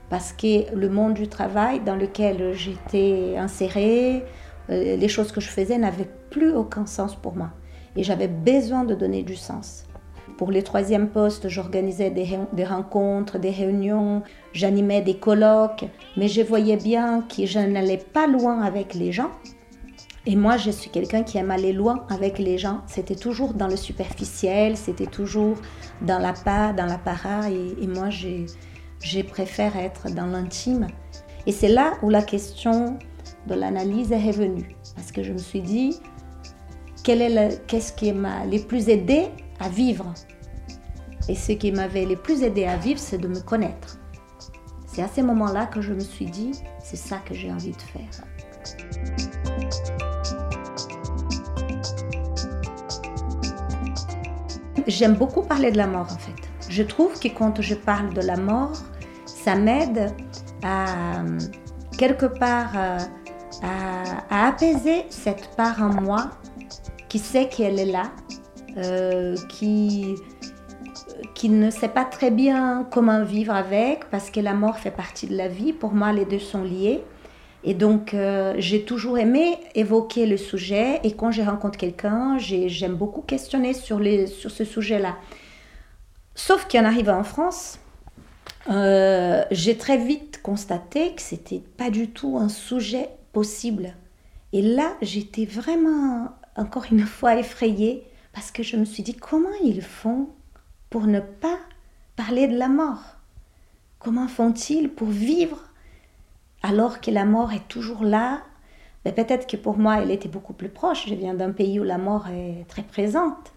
Parce 0.08 0.32
que 0.32 0.72
le 0.72 0.88
monde 0.88 1.14
du 1.14 1.26
travail 1.26 1.80
dans 1.80 1.96
lequel 1.96 2.52
j'étais 2.52 3.34
insérée, 3.36 4.22
euh, 4.70 4.96
les 4.96 5.08
choses 5.08 5.32
que 5.32 5.40
je 5.40 5.48
faisais 5.48 5.78
n'avaient 5.78 6.08
plus 6.30 6.52
aucun 6.52 6.86
sens 6.86 7.16
pour 7.16 7.34
moi. 7.34 7.50
Et 7.96 8.04
j'avais 8.04 8.28
besoin 8.28 8.84
de 8.84 8.94
donner 8.94 9.24
du 9.24 9.34
sens. 9.34 9.84
Pour 10.36 10.50
les 10.50 10.62
troisièmes 10.62 11.08
postes, 11.08 11.48
j'organisais 11.48 12.10
des, 12.10 12.64
rencontres, 12.64 13.38
des 13.38 13.50
réunions, 13.50 14.22
j'animais 14.52 15.00
des 15.00 15.16
colloques, 15.16 15.86
mais 16.16 16.28
je 16.28 16.42
voyais 16.42 16.76
bien 16.76 17.22
que 17.22 17.46
je 17.46 17.58
n'allais 17.58 17.96
pas 17.96 18.26
loin 18.26 18.60
avec 18.60 18.94
les 18.94 19.12
gens. 19.12 19.30
Et 20.26 20.36
moi, 20.36 20.56
je 20.58 20.70
suis 20.70 20.90
quelqu'un 20.90 21.22
qui 21.22 21.38
aime 21.38 21.50
aller 21.50 21.72
loin 21.72 22.04
avec 22.10 22.38
les 22.38 22.58
gens. 22.58 22.82
C'était 22.86 23.14
toujours 23.14 23.54
dans 23.54 23.68
le 23.68 23.76
superficiel, 23.76 24.76
c'était 24.76 25.06
toujours 25.06 25.56
dans 26.02 26.18
la 26.18 26.32
part, 26.32 26.74
dans 26.74 26.84
la 26.84 26.98
para. 26.98 27.48
Et, 27.48 27.86
moi, 27.86 28.10
j'ai 28.10 29.22
préfère 29.22 29.76
être 29.76 30.10
dans 30.10 30.26
l'intime. 30.26 30.88
Et 31.46 31.52
c'est 31.52 31.68
là 31.68 31.92
où 32.02 32.10
la 32.10 32.22
question 32.22 32.98
de 33.46 33.54
l'analyse 33.54 34.12
est 34.12 34.26
revenue. 34.26 34.76
Parce 34.96 35.12
que 35.12 35.22
je 35.22 35.32
me 35.32 35.38
suis 35.38 35.60
dit, 35.60 35.98
qu'est-ce 37.04 37.92
qui 37.92 38.12
m'a 38.12 38.44
les 38.44 38.58
plus 38.58 38.88
aidé 38.88 39.28
à 39.60 39.68
vivre. 39.68 40.12
Et 41.28 41.34
ce 41.34 41.52
qui 41.52 41.72
m'avait 41.72 42.04
le 42.04 42.16
plus 42.16 42.42
aidé 42.42 42.66
à 42.66 42.76
vivre, 42.76 43.00
c'est 43.00 43.18
de 43.18 43.28
me 43.28 43.40
connaître. 43.40 43.98
C'est 44.86 45.02
à 45.02 45.08
ce 45.08 45.20
moment-là 45.20 45.66
que 45.66 45.80
je 45.80 45.92
me 45.92 46.00
suis 46.00 46.26
dit, 46.26 46.52
c'est 46.82 46.96
ça 46.96 47.18
que 47.18 47.34
j'ai 47.34 47.52
envie 47.52 47.72
de 47.72 47.82
faire. 47.82 48.24
J'aime 54.86 55.14
beaucoup 55.14 55.42
parler 55.42 55.72
de 55.72 55.76
la 55.76 55.86
mort 55.86 56.06
en 56.10 56.18
fait. 56.18 56.48
Je 56.68 56.82
trouve 56.82 57.18
que 57.18 57.28
quand 57.28 57.60
je 57.60 57.74
parle 57.74 58.14
de 58.14 58.20
la 58.20 58.36
mort, 58.36 58.72
ça 59.26 59.56
m'aide 59.56 60.14
à 60.62 61.24
quelque 61.98 62.26
part 62.26 62.72
à, 62.76 62.98
à 64.30 64.46
apaiser 64.48 65.04
cette 65.10 65.56
part 65.56 65.82
en 65.82 65.88
moi 66.00 66.30
qui 67.08 67.18
sait 67.18 67.48
qu'elle 67.48 67.78
est 67.78 67.86
là 67.86 68.12
euh, 68.76 69.36
qui, 69.48 70.16
ne 71.44 71.70
sait 71.70 71.88
pas 71.88 72.04
très 72.04 72.30
bien 72.30 72.86
comment 72.90 73.24
vivre 73.24 73.54
avec, 73.54 74.10
parce 74.10 74.30
que 74.30 74.40
la 74.40 74.54
mort 74.54 74.78
fait 74.78 74.90
partie 74.90 75.26
de 75.26 75.36
la 75.36 75.48
vie. 75.48 75.72
Pour 75.72 75.92
moi, 75.92 76.12
les 76.12 76.24
deux 76.24 76.38
sont 76.38 76.62
liés. 76.62 77.02
Et 77.64 77.74
donc, 77.74 78.14
euh, 78.14 78.54
j'ai 78.58 78.82
toujours 78.82 79.18
aimé 79.18 79.58
évoquer 79.74 80.26
le 80.26 80.36
sujet. 80.36 81.00
Et 81.04 81.12
quand 81.12 81.30
je 81.30 81.42
rencontre 81.42 81.78
quelqu'un, 81.78 82.38
j'aime 82.38 82.94
beaucoup 82.94 83.22
questionner 83.22 83.72
sur 83.72 84.00
ce 84.50 84.64
sujet-là. 84.64 85.16
Sauf 86.34 86.68
qu'en 86.68 86.84
arrivant 86.84 87.18
en 87.18 87.24
France, 87.24 87.78
euh, 88.68 89.44
j'ai 89.50 89.76
très 89.76 89.96
vite 89.96 90.40
constaté 90.42 91.14
que 91.14 91.22
c'était 91.22 91.62
pas 91.76 91.90
du 91.90 92.10
tout 92.10 92.36
un 92.38 92.48
sujet 92.48 93.08
possible. 93.32 93.94
Et 94.52 94.62
là, 94.62 94.92
j'étais 95.02 95.44
vraiment, 95.44 96.28
encore 96.56 96.84
une 96.90 97.06
fois, 97.06 97.36
effrayée 97.36 98.04
parce 98.36 98.50
que 98.50 98.62
je 98.62 98.76
me 98.76 98.84
suis 98.84 99.02
dit 99.02 99.14
comment 99.14 99.48
ils 99.64 99.80
font 99.80 100.28
pour 100.90 101.06
ne 101.06 101.20
pas 101.20 101.58
parler 102.16 102.46
de 102.46 102.58
la 102.58 102.68
mort? 102.68 103.16
Comment 103.98 104.28
font-ils 104.28 104.90
pour 104.90 105.08
vivre 105.08 105.56
alors 106.62 107.00
que 107.00 107.10
la 107.10 107.24
mort 107.24 107.54
est 107.54 107.66
toujours 107.66 108.04
là? 108.04 108.42
Mais 109.06 109.12
ben, 109.12 109.24
Peut-être 109.24 109.46
que 109.46 109.56
pour 109.56 109.78
moi, 109.78 110.02
elle 110.02 110.10
était 110.10 110.28
beaucoup 110.28 110.52
plus 110.52 110.68
proche. 110.68 111.08
Je 111.08 111.14
viens 111.14 111.32
d'un 111.32 111.50
pays 111.50 111.80
où 111.80 111.82
la 111.82 111.96
mort 111.96 112.26
est 112.28 112.68
très 112.68 112.82
présente. 112.82 113.54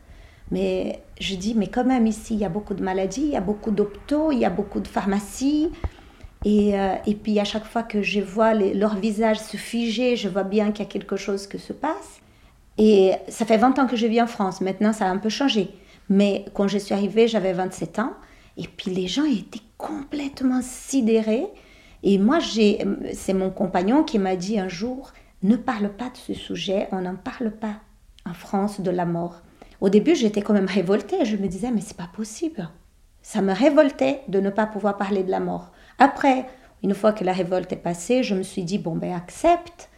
Mais 0.50 1.04
je 1.20 1.36
dis, 1.36 1.56
mais 1.56 1.68
quand 1.68 1.84
même, 1.84 2.08
ici, 2.08 2.36
il 2.36 2.40
y 2.40 2.46
a 2.46 2.50
beaucoup 2.50 2.74
de 2.74 2.82
maladies, 2.82 3.24
il 3.24 3.32
y 3.32 3.36
a 3.36 3.42
beaucoup 3.42 3.72
d'hôpitaux, 3.72 4.32
il 4.32 4.40
y 4.40 4.46
a 4.46 4.50
beaucoup 4.50 4.80
de 4.80 4.88
pharmacies. 4.88 5.72
Et, 6.46 6.80
euh, 6.80 6.96
et 7.06 7.16
puis, 7.16 7.38
à 7.42 7.44
chaque 7.44 7.66
fois 7.66 7.84
que 7.84 8.02
je 8.02 8.22
vois 8.22 8.54
leur 8.54 8.96
visage 8.96 9.40
se 9.40 9.58
figer, 9.58 10.16
je 10.16 10.30
vois 10.30 10.44
bien 10.44 10.72
qu'il 10.72 10.86
y 10.86 10.88
a 10.88 10.92
quelque 10.92 11.18
chose 11.18 11.48
qui 11.48 11.60
se 11.60 11.74
passe. 11.74 12.22
Et 12.80 13.12
ça 13.28 13.46
fait 13.46 13.58
20 13.58 13.78
ans 13.78 13.88
que 13.88 13.98
je 13.98 14.08
vis 14.08 14.22
en 14.22 14.28
France. 14.28 14.62
Maintenant, 14.62 14.94
ça 14.94 15.06
a 15.06 15.10
un 15.10 15.18
peu 15.18 15.30
changé. 15.30 15.70
Mais 16.08 16.46
quand 16.54 16.68
je 16.70 16.78
suis 16.78 16.96
arrivée, 16.96 17.28
j'avais 17.28 17.52
27 17.54 18.00
ans. 18.00 18.14
Et 18.58 18.68
puis, 18.68 18.90
les 18.90 19.08
gens 19.08 19.26
étaient 19.26 19.60
complètement 19.78 20.62
sidérés. 20.64 21.46
Et 22.04 22.18
moi, 22.18 22.40
c'est 22.42 23.34
mon 23.34 23.50
compagnon 23.50 24.04
qui 24.04 24.18
m'a 24.18 24.38
dit 24.38 24.58
un 24.60 24.70
jour, 24.70 25.12
ne 25.44 25.58
parle 25.58 25.90
pas 25.90 26.10
de 26.10 26.16
ce 26.16 26.34
sujet, 26.34 26.88
on 26.94 27.02
n'en 27.02 27.16
parle 27.16 27.52
pas 27.52 27.76
en 28.26 28.34
France 28.34 28.80
de 28.80 28.92
la 28.92 29.06
mort. 29.06 29.42
Au 29.82 29.90
début, 29.90 30.16
j'étais 30.16 30.42
quand 30.42 30.54
même 30.54 30.66
révoltée. 30.66 31.26
Je 31.26 31.36
me 31.36 31.48
disais, 31.48 31.72
mais 31.72 31.82
c'est 31.82 31.98
pas 31.98 32.10
possible. 32.12 32.70
Ça 33.22 33.42
me 33.42 33.54
révoltait 33.54 34.22
de 34.30 34.40
ne 34.40 34.50
pas 34.50 34.66
pouvoir 34.66 34.98
parler 34.98 35.24
de 35.24 35.32
la 35.32 35.42
mort. 35.42 35.72
Après, 35.98 36.46
une 36.82 36.94
fois 36.94 37.12
que 37.12 37.26
la 37.26 37.34
révolte 37.34 37.74
est 37.74 37.78
passée, 37.78 38.24
je 38.24 38.36
me 38.36 38.44
suis 38.44 38.64
dit, 38.64 38.78
bon, 38.78 38.96
ben 38.96 39.14
accepte. 39.14 39.90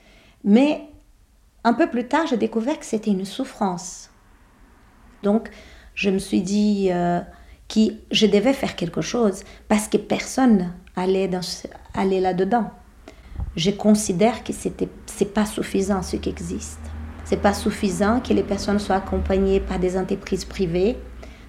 Mais 0.44 0.82
un 1.64 1.74
peu 1.74 1.90
plus 1.90 2.08
tard, 2.08 2.28
j'ai 2.28 2.38
découvert 2.38 2.80
que 2.80 2.86
c'était 2.86 3.12
une 3.12 3.26
souffrance. 3.26 4.10
Donc, 5.24 5.50
je 5.94 6.10
me 6.10 6.18
suis 6.18 6.42
dit 6.42 6.90
euh, 6.92 7.20
que 7.70 7.94
je 8.12 8.26
devais 8.26 8.54
faire 8.54 8.76
quelque 8.76 9.02
chose 9.02 9.44
parce 9.68 9.88
que 9.88 9.98
personne 9.98 10.74
allait, 10.96 11.28
dans, 11.28 11.42
allait 11.94 12.20
là-dedans. 12.20 12.72
Je 13.56 13.72
considère 13.72 14.44
que 14.44 14.54
ce 14.54 14.70
n'est 14.70 15.30
pas 15.30 15.46
suffisant 15.46 16.02
ce 16.02 16.16
qui 16.16 16.30
existe. 16.30 16.80
C'est 17.24 17.38
pas 17.42 17.54
suffisant 17.54 18.20
que 18.20 18.34
les 18.34 18.44
personnes 18.44 18.80
soient 18.80 18.98
accompagnées 18.98 19.60
par 19.60 19.80
des 19.80 19.98
entreprises 19.98 20.46
privées. 20.46 20.98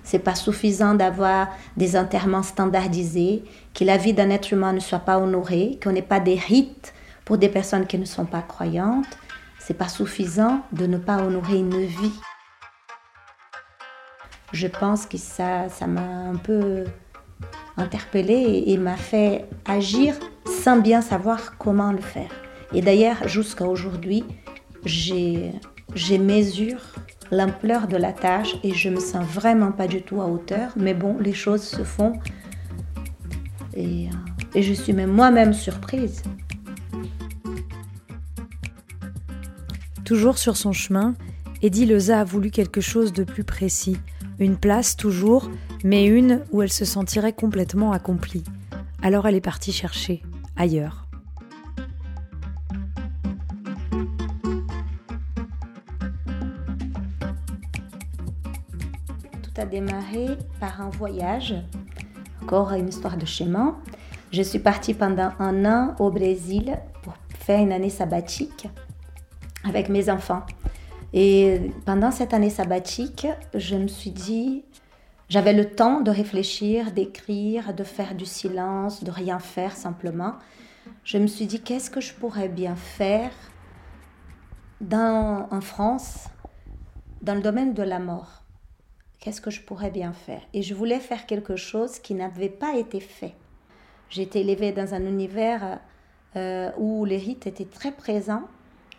C'est 0.04 0.18
pas 0.18 0.34
suffisant 0.34 0.94
d'avoir 0.94 1.48
des 1.76 1.96
enterrements 1.96 2.42
standardisés, 2.42 3.44
que 3.72 3.84
la 3.84 3.96
vie 3.96 4.12
d'un 4.12 4.30
être 4.30 4.52
humain 4.52 4.72
ne 4.72 4.80
soit 4.80 4.98
pas 4.98 5.18
honorée, 5.18 5.78
qu'on 5.82 5.92
n'ait 5.92 6.02
pas 6.02 6.20
des 6.20 6.34
rites 6.34 6.92
pour 7.24 7.38
des 7.38 7.48
personnes 7.48 7.86
qui 7.86 7.98
ne 7.98 8.04
sont 8.04 8.26
pas 8.26 8.42
croyantes. 8.42 9.06
C'est 9.64 9.74
pas 9.74 9.88
suffisant 9.88 10.62
de 10.72 10.86
ne 10.86 10.98
pas 10.98 11.22
honorer 11.22 11.58
une 11.58 11.84
vie. 11.84 12.12
Je 14.52 14.66
pense 14.66 15.06
que 15.06 15.16
ça, 15.16 15.68
ça 15.68 15.86
m'a 15.86 16.02
un 16.02 16.34
peu 16.36 16.84
interpellée 17.76 18.34
et, 18.34 18.72
et 18.72 18.76
m'a 18.76 18.96
fait 18.96 19.46
agir 19.64 20.14
sans 20.44 20.78
bien 20.78 21.00
savoir 21.00 21.56
comment 21.58 21.92
le 21.92 22.00
faire. 22.00 22.30
Et 22.74 22.80
d'ailleurs, 22.82 23.28
jusqu'à 23.28 23.66
aujourd'hui, 23.66 24.24
j'ai 24.84 25.52
je 25.94 26.14
mesure 26.16 26.80
l'ampleur 27.30 27.86
de 27.86 27.96
la 27.96 28.12
tâche 28.12 28.56
et 28.64 28.74
je 28.74 28.88
me 28.88 28.98
sens 28.98 29.24
vraiment 29.24 29.72
pas 29.72 29.86
du 29.86 30.02
tout 30.02 30.20
à 30.20 30.26
hauteur. 30.26 30.72
Mais 30.76 30.94
bon, 30.94 31.18
les 31.20 31.34
choses 31.34 31.62
se 31.62 31.84
font 31.84 32.14
et, 33.74 34.08
euh, 34.56 34.60
je 34.60 34.72
suis 34.72 34.92
même 34.92 35.12
moi-même 35.12 35.52
surprise. 35.52 36.22
Toujours 40.04 40.38
sur 40.38 40.56
son 40.56 40.72
chemin, 40.72 41.14
Eddie 41.62 41.86
Leza 41.86 42.20
a 42.20 42.24
voulu 42.24 42.50
quelque 42.50 42.80
chose 42.80 43.12
de 43.12 43.24
plus 43.24 43.44
précis, 43.44 43.96
une 44.38 44.56
place 44.56 44.96
toujours, 44.96 45.50
mais 45.84 46.06
une 46.06 46.40
où 46.50 46.62
elle 46.62 46.72
se 46.72 46.84
sentirait 46.84 47.32
complètement 47.32 47.92
accomplie. 47.92 48.44
Alors 49.02 49.26
elle 49.28 49.36
est 49.36 49.40
partie 49.40 49.72
chercher 49.72 50.22
ailleurs. 50.56 51.06
a 59.58 59.66
démarré 59.66 60.26
par 60.58 60.80
un 60.80 60.90
voyage, 60.90 61.54
encore 62.42 62.72
une 62.72 62.88
histoire 62.88 63.16
de 63.16 63.26
chemin. 63.26 63.76
Je 64.32 64.42
suis 64.42 64.58
partie 64.58 64.94
pendant 64.94 65.30
un 65.38 65.64
an 65.64 65.94
au 66.00 66.10
Brésil 66.10 66.78
pour 67.02 67.14
faire 67.38 67.60
une 67.60 67.70
année 67.70 67.90
sabbatique 67.90 68.66
avec 69.64 69.88
mes 69.88 70.10
enfants. 70.10 70.42
Et 71.12 71.72
pendant 71.84 72.10
cette 72.10 72.32
année 72.34 72.50
sabbatique, 72.50 73.26
je 73.54 73.76
me 73.76 73.88
suis 73.88 74.10
dit, 74.10 74.64
j'avais 75.28 75.52
le 75.52 75.70
temps 75.70 76.00
de 76.00 76.10
réfléchir, 76.10 76.92
d'écrire, 76.92 77.74
de 77.74 77.84
faire 77.84 78.14
du 78.14 78.26
silence, 78.26 79.04
de 79.04 79.10
rien 79.10 79.38
faire 79.38 79.76
simplement. 79.76 80.34
Je 81.04 81.18
me 81.18 81.26
suis 81.26 81.46
dit, 81.46 81.60
qu'est-ce 81.60 81.90
que 81.90 82.00
je 82.00 82.14
pourrais 82.14 82.48
bien 82.48 82.76
faire 82.76 83.30
dans, 84.80 85.48
en 85.50 85.60
France 85.60 86.28
dans 87.20 87.34
le 87.34 87.42
domaine 87.42 87.74
de 87.74 87.82
la 87.82 87.98
mort? 87.98 88.42
Qu'est-ce 89.20 89.40
que 89.40 89.50
je 89.50 89.60
pourrais 89.60 89.90
bien 89.90 90.12
faire? 90.12 90.42
Et 90.52 90.62
je 90.62 90.74
voulais 90.74 90.98
faire 90.98 91.26
quelque 91.26 91.56
chose 91.56 91.98
qui 92.00 92.14
n'avait 92.14 92.48
pas 92.48 92.76
été 92.76 92.98
fait. 92.98 93.34
Été 94.14 94.40
élevée 94.40 94.72
dans 94.72 94.92
un 94.92 95.06
univers 95.06 95.78
euh, 96.36 96.70
où 96.76 97.06
les 97.06 97.16
rites 97.16 97.46
étaient 97.46 97.64
très 97.64 97.92
présents. 97.92 98.42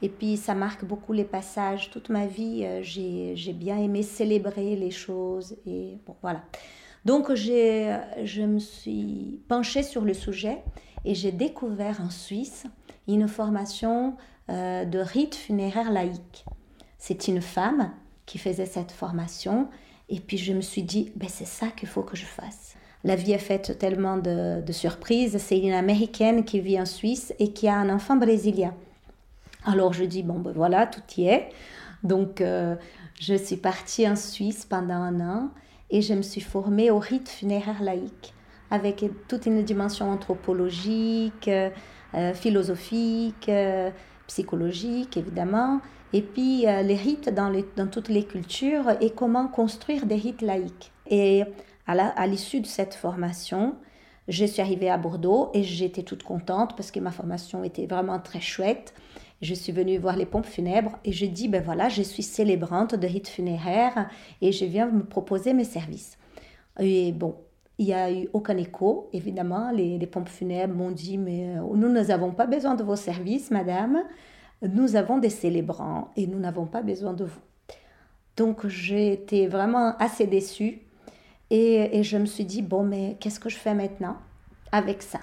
Et 0.03 0.09
puis 0.09 0.35
ça 0.35 0.53
marque 0.53 0.83
beaucoup 0.83 1.13
les 1.13 1.23
passages. 1.23 1.89
Toute 1.89 2.09
ma 2.09 2.27
vie, 2.27 2.65
euh, 2.65 2.81
j'ai 2.83 3.53
bien 3.53 3.77
aimé 3.77 4.03
célébrer 4.03 4.75
les 4.75 4.91
choses. 4.91 5.55
Et 5.65 5.97
bon, 6.05 6.13
voilà. 6.21 6.43
Donc 7.05 7.33
je 7.33 8.41
me 8.41 8.59
suis 8.59 9.39
penchée 9.47 9.81
sur 9.81 10.01
le 10.01 10.13
sujet 10.13 10.61
et 11.05 11.15
j'ai 11.15 11.31
découvert 11.31 12.01
en 12.01 12.09
Suisse 12.09 12.65
une 13.07 13.29
formation 13.29 14.17
euh, 14.49 14.83
de 14.83 14.99
rite 14.99 15.35
funéraire 15.35 15.89
laïque. 15.89 16.43
C'est 16.97 17.29
une 17.29 17.41
femme 17.41 17.91
qui 18.25 18.37
faisait 18.37 18.65
cette 18.65 18.91
formation 18.91 19.69
et 20.09 20.19
puis 20.19 20.37
je 20.37 20.51
me 20.51 20.61
suis 20.61 20.83
dit, 20.83 21.13
ben 21.15 21.29
c'est 21.29 21.47
ça 21.47 21.67
qu'il 21.67 21.87
faut 21.87 22.03
que 22.03 22.17
je 22.17 22.25
fasse. 22.25 22.75
La 23.05 23.15
vie 23.15 23.31
est 23.31 23.37
faite 23.37 23.77
tellement 23.79 24.17
de, 24.17 24.61
surprises. 24.71 25.37
C'est 25.37 25.59
une 25.59 25.73
Américaine 25.73 26.43
qui 26.43 26.59
vit 26.59 26.79
en 26.79 26.85
Suisse 26.85 27.33
et 27.39 27.53
qui 27.53 27.69
a 27.69 27.77
un 27.77 27.89
enfant 27.89 28.17
brésilien. 28.17 28.73
Alors 29.65 29.93
je 29.93 30.03
dis, 30.03 30.23
bon 30.23 30.39
ben 30.39 30.51
voilà, 30.51 30.87
tout 30.87 31.01
y 31.17 31.27
est. 31.27 31.49
Donc 32.03 32.41
euh, 32.41 32.75
je 33.19 33.35
suis 33.35 33.57
partie 33.57 34.07
en 34.07 34.15
Suisse 34.15 34.65
pendant 34.65 34.95
un 34.95 35.19
an 35.21 35.49
et 35.89 36.01
je 36.01 36.13
me 36.13 36.21
suis 36.21 36.41
formée 36.41 36.91
au 36.91 36.99
rite 36.99 37.29
funéraire 37.29 37.81
laïque 37.81 38.33
avec 38.71 39.05
toute 39.27 39.45
une 39.45 39.63
dimension 39.63 40.09
anthropologique, 40.09 41.47
euh, 41.47 42.33
philosophique, 42.33 43.47
euh, 43.47 43.91
psychologique 44.27 45.15
évidemment, 45.15 45.79
et 46.11 46.21
puis 46.21 46.61
les 46.61 46.95
rites 46.95 47.29
dans, 47.29 47.51
dans, 47.75 47.87
toutes 47.87 48.09
les 48.09 48.23
cultures 48.23 48.85
et 49.01 49.11
comment 49.11 49.47
construire 49.47 50.05
des 50.05 50.15
rites 50.15 50.41
laïques. 50.41 50.91
Et 51.07 51.43
à 51.87 52.27
l'issue 52.27 52.61
de 52.61 52.67
cette 52.67 52.93
formation, 52.93 53.75
je 54.27 54.45
suis 54.45 54.61
arrivée 54.61 54.89
à 54.89 54.97
Bordeaux 54.97 55.49
et 55.53 55.63
j'étais 55.63 56.03
toute 56.03 56.23
contente 56.23 56.75
parce 56.77 56.91
que 56.91 56.99
ma 56.99 57.11
formation 57.11 57.63
était 57.63 57.87
vraiment 57.87 58.19
très 58.19 58.39
chouette. 58.39 58.93
Je 59.43 59.53
suis 59.53 59.71
venue 59.71 59.97
voir 59.97 60.15
les 60.15 60.25
pompes 60.25 60.45
funèbres 60.45 60.97
et 61.05 61.11
je 61.11 61.25
dis, 61.25 61.47
ben 61.47 61.61
voilà, 61.61 61.89
je 61.89 62.01
suis 62.01 62.23
célébrante 62.23 62.95
de 62.95 63.07
rites 63.07 63.27
funéraires 63.27 64.09
et 64.41 64.51
je 64.51 64.65
viens 64.65 64.87
me 64.87 65.03
proposer 65.03 65.53
mes 65.53 65.63
services. 65.65 66.17
Et 66.79 67.11
bon, 67.11 67.35
il 67.77 67.85
n'y 67.85 67.93
a 67.93 68.11
eu 68.11 68.29
aucun 68.33 68.57
écho, 68.57 69.09
évidemment. 69.13 69.71
Les, 69.71 69.97
les 69.97 70.07
pompes 70.07 70.29
funèbres 70.29 70.73
m'ont 70.73 70.91
dit, 70.91 71.17
mais 71.17 71.57
euh, 71.57 71.75
nous 71.75 71.89
n'avons 71.89 72.31
pas 72.31 72.47
besoin 72.47 72.75
de 72.75 72.83
vos 72.83 72.95
services, 72.95 73.51
madame 73.51 74.03
nous 74.63 74.95
avons 74.95 75.17
des 75.17 75.29
célébrants 75.29 76.09
et 76.15 76.27
nous 76.27 76.39
n'avons 76.39 76.65
pas 76.65 76.81
besoin 76.81 77.13
de 77.13 77.25
vous. 77.25 77.41
Donc 78.37 78.65
j'ai 78.67 79.13
été 79.13 79.47
vraiment 79.47 79.95
assez 79.97 80.25
déçue 80.25 80.81
et, 81.49 82.01
je 82.01 82.17
me 82.17 82.25
suis 82.25 82.45
dit, 82.45 82.63
bon, 82.63 82.83
mais 82.83 83.17
qu'est-ce 83.19 83.39
que 83.39 83.49
je 83.49 83.57
fais 83.57 83.75
maintenant 83.75 84.17
avec 84.71 85.03
ça? 85.03 85.19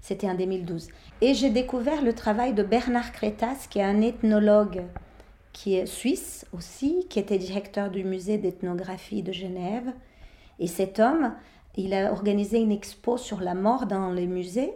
C'était 0.00 0.28
en 0.28 0.34
2012. 0.34 0.88
Et 1.20 1.34
j'ai 1.34 1.50
découvert 1.50 2.02
le 2.02 2.12
travail 2.12 2.54
de 2.54 2.62
Bernard 2.62 3.12
Crétas, 3.12 3.66
qui 3.68 3.78
est 3.78 3.84
un 3.84 4.00
ethnologue 4.00 4.82
qui 5.52 5.74
est 5.74 5.86
suisse 5.86 6.46
aussi, 6.52 7.06
qui 7.10 7.18
était 7.18 7.38
directeur 7.38 7.90
du 7.90 8.04
musée 8.04 8.38
d'ethnographie 8.38 9.22
de 9.22 9.32
Genève. 9.32 9.92
Et 10.58 10.66
cet 10.66 11.00
homme, 11.00 11.34
il 11.76 11.94
a 11.94 12.12
organisé 12.12 12.60
une 12.60 12.72
expo 12.72 13.16
sur 13.16 13.40
la 13.40 13.54
mort 13.54 13.86
dans 13.86 14.10
les 14.10 14.26
musées 14.26 14.74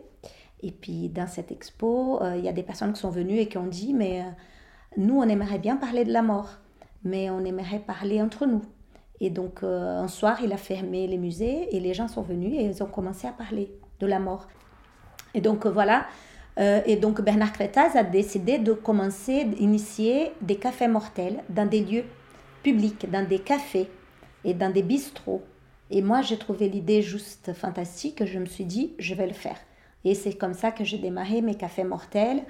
et 0.62 0.71
puis 0.71 1.09
dans 1.09 1.26
cette 1.26 1.50
expo, 1.50 2.23
euh, 2.23 2.37
il 2.37 2.45
y 2.45 2.49
a 2.49 2.52
des 2.52 2.62
personnes 2.62 2.93
qui 2.93 3.00
sont 3.00 3.11
venues 3.11 3.38
et 3.38 3.49
qui 3.49 3.59
ont 3.59 3.67
dit, 3.67 3.93
mais 3.93 4.21
euh, 4.21 4.31
nous, 4.97 5.19
on 5.19 5.25
aimerait 5.25 5.59
bien 5.59 5.76
parler 5.76 6.05
de 6.05 6.12
la 6.12 6.23
mort, 6.23 6.50
mais 7.02 7.31
on 7.31 7.45
aimerait 7.45 7.81
parler 7.81 8.23
entre 8.23 8.47
nous. 8.47 8.62
Et 9.21 9.31
donc 9.31 9.62
euh, 9.62 9.99
un 9.99 10.09
soir, 10.09 10.41
il 10.43 10.52
a 10.52 10.57
fermé 10.57 11.07
les 11.07 11.19
musées 11.19 11.75
et 11.75 11.81
les 11.81 11.95
gens 11.95 12.09
sont 12.09 12.23
venus 12.23 12.55
et 12.55 12.64
ils 12.64 12.83
ont 12.83 12.87
commencé 12.87 13.26
à 13.26 13.33
parler. 13.33 13.73
de 14.00 14.07
la 14.07 14.19
mort. 14.19 14.49
Et 15.34 15.40
donc 15.40 15.66
voilà, 15.66 16.06
et 16.58 16.96
donc 16.96 17.22
Bernard 17.22 17.52
Crétaz 17.52 17.96
a 17.96 18.02
décidé 18.02 18.58
de 18.58 18.74
commencer, 18.74 19.44
d'initier 19.44 20.32
des 20.42 20.56
cafés 20.56 20.88
mortels 20.88 21.42
dans 21.48 21.64
des 21.64 21.80
lieux 21.80 22.04
publics, 22.62 23.10
dans 23.10 23.26
des 23.26 23.38
cafés 23.38 23.88
et 24.44 24.54
dans 24.54 24.70
des 24.70 24.82
bistrots. 24.82 25.42
Et 25.90 26.02
moi, 26.02 26.22
j'ai 26.22 26.38
trouvé 26.38 26.68
l'idée 26.68 27.02
juste 27.02 27.52
fantastique. 27.52 28.24
Je 28.24 28.38
me 28.38 28.46
suis 28.46 28.64
dit, 28.64 28.94
je 28.98 29.14
vais 29.14 29.26
le 29.26 29.34
faire. 29.34 29.56
Et 30.04 30.14
c'est 30.14 30.32
comme 30.32 30.54
ça 30.54 30.72
que 30.72 30.84
j'ai 30.84 30.98
démarré 30.98 31.42
mes 31.42 31.54
cafés 31.54 31.84
mortels. 31.84 32.42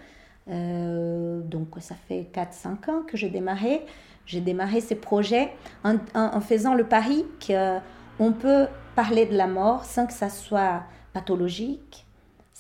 Euh, 0.49 1.41
donc 1.43 1.69
ça 1.81 1.95
fait 2.09 2.27
4-5 2.33 2.91
ans 2.91 3.03
que 3.07 3.17
j'ai 3.17 3.29
démarré. 3.29 3.83
J'ai 4.27 4.41
démarré 4.41 4.81
ces 4.81 4.95
projets 4.95 5.53
en, 5.85 6.41
faisant 6.41 6.75
le 6.75 6.85
pari 6.85 7.25
qu'on 7.45 8.33
peut 8.33 8.67
parler 8.95 9.27
de 9.27 9.37
la 9.37 9.49
mort 9.49 9.85
sans 9.85 10.07
que 10.07 10.13
ça 10.13 10.31
soit 10.31 10.85
pathologique, 11.13 12.07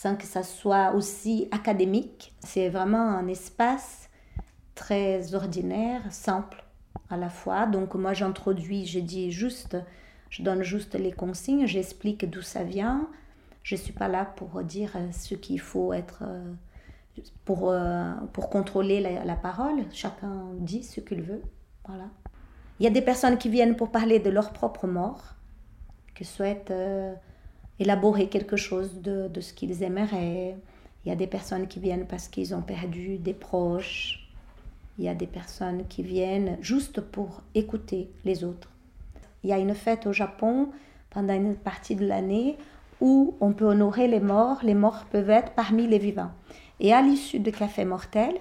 sans 0.03 0.17
que 0.17 0.25
ça 0.25 0.43
soit 0.43 0.95
aussi 0.95 1.47
académique. 1.53 2.35
C'est 2.41 2.69
vraiment 2.69 3.11
un 3.13 3.29
espace 3.29 4.11
très 4.75 5.33
ordinaire, 5.33 6.01
simple 6.11 6.65
à 7.09 7.17
la 7.17 7.29
fois. 7.29 7.67
Donc 7.67 7.95
moi 7.95 8.13
j'introduis, 8.13 8.85
je 8.85 8.99
dis 8.99 9.31
juste, 9.31 9.77
je 10.29 10.43
donne 10.43 10.65
juste 10.65 10.97
les 10.97 11.13
consignes, 11.13 11.69
j'explique 11.69 12.29
d'où 12.29 12.43
ça 12.43 12.65
vient. 12.65 13.09
Je 13.63 13.77
ne 13.77 13.81
suis 13.81 13.93
pas 13.93 14.09
là 14.09 14.25
pour 14.25 14.65
dire 14.65 14.91
ce 15.13 15.37
qu'il 15.37 15.61
faut 15.61 15.93
être 15.93 16.25
euh, 16.27 16.53
pour, 17.45 17.71
euh, 17.71 18.13
pour 18.33 18.51
contrôler 18.51 19.01
la, 19.25 19.37
parole. 19.37 19.85
Chacun 19.93 20.47
dit 20.59 20.83
ce 20.83 20.99
qu'il 20.99 21.23
veut. 21.23 21.43
Voilà. 21.87 22.09
Il 22.81 22.85
y 22.85 22.89
a 22.89 22.91
des 22.91 23.03
personnes 23.03 23.39
qui 23.39 23.49
viennent 23.49 23.77
pour 23.77 23.93
parler 23.93 24.19
de 24.19 24.31
leur 24.31 24.53
propre 24.53 24.89
mort, 24.89 25.37
qui 26.17 26.25
souhaitent 26.25 26.73
euh, 26.73 27.15
élaborer 27.83 28.29
quelque 28.29 28.57
chose 28.57 29.01
de, 29.03 29.29
de 29.29 29.41
ce 29.41 29.53
qu'ils 29.53 29.83
aimeraient. 29.83 30.57
Il 31.05 31.09
y 31.09 31.13
a 31.13 31.17
des 31.17 31.27
personnes 31.27 31.67
qui 31.67 31.81
viennent 31.81 32.07
parce 32.07 32.29
qu'ils 32.29 32.55
ont 32.55 32.63
perdu 32.63 33.19
des 33.19 33.35
proches. 33.35 34.29
Il 34.99 35.05
y 35.05 35.09
a 35.09 35.15
des 35.15 35.27
personnes 35.27 35.87
qui 35.89 36.03
viennent 36.03 36.59
juste 36.61 37.01
pour 37.01 37.43
écouter 37.55 38.11
les 38.25 38.45
autres. 38.45 38.69
Il 39.43 39.51
y 39.51 39.53
a 39.53 39.59
une 39.59 39.75
fête 39.75 40.07
au 40.07 40.13
Japon 40.13 40.69
pendant 41.11 41.35
une 41.35 41.57
partie 41.57 41.97
de 41.97 42.07
l'année 42.07 42.57
où 43.01 43.35
on 43.41 43.53
peut 43.53 43.65
honorer 43.65 44.07
les 44.07 44.21
morts. 44.21 44.61
Les 44.63 44.75
morts 44.75 45.05
peuvent 45.11 45.31
être 45.31 45.53
parmi 45.53 45.87
les 45.87 45.99
vivants. 45.99 46.31
Et 46.79 46.93
à 46.93 47.03
l'issue 47.03 47.41
de 47.41 47.51
Café 47.51 47.85
Mortel, 47.85 48.35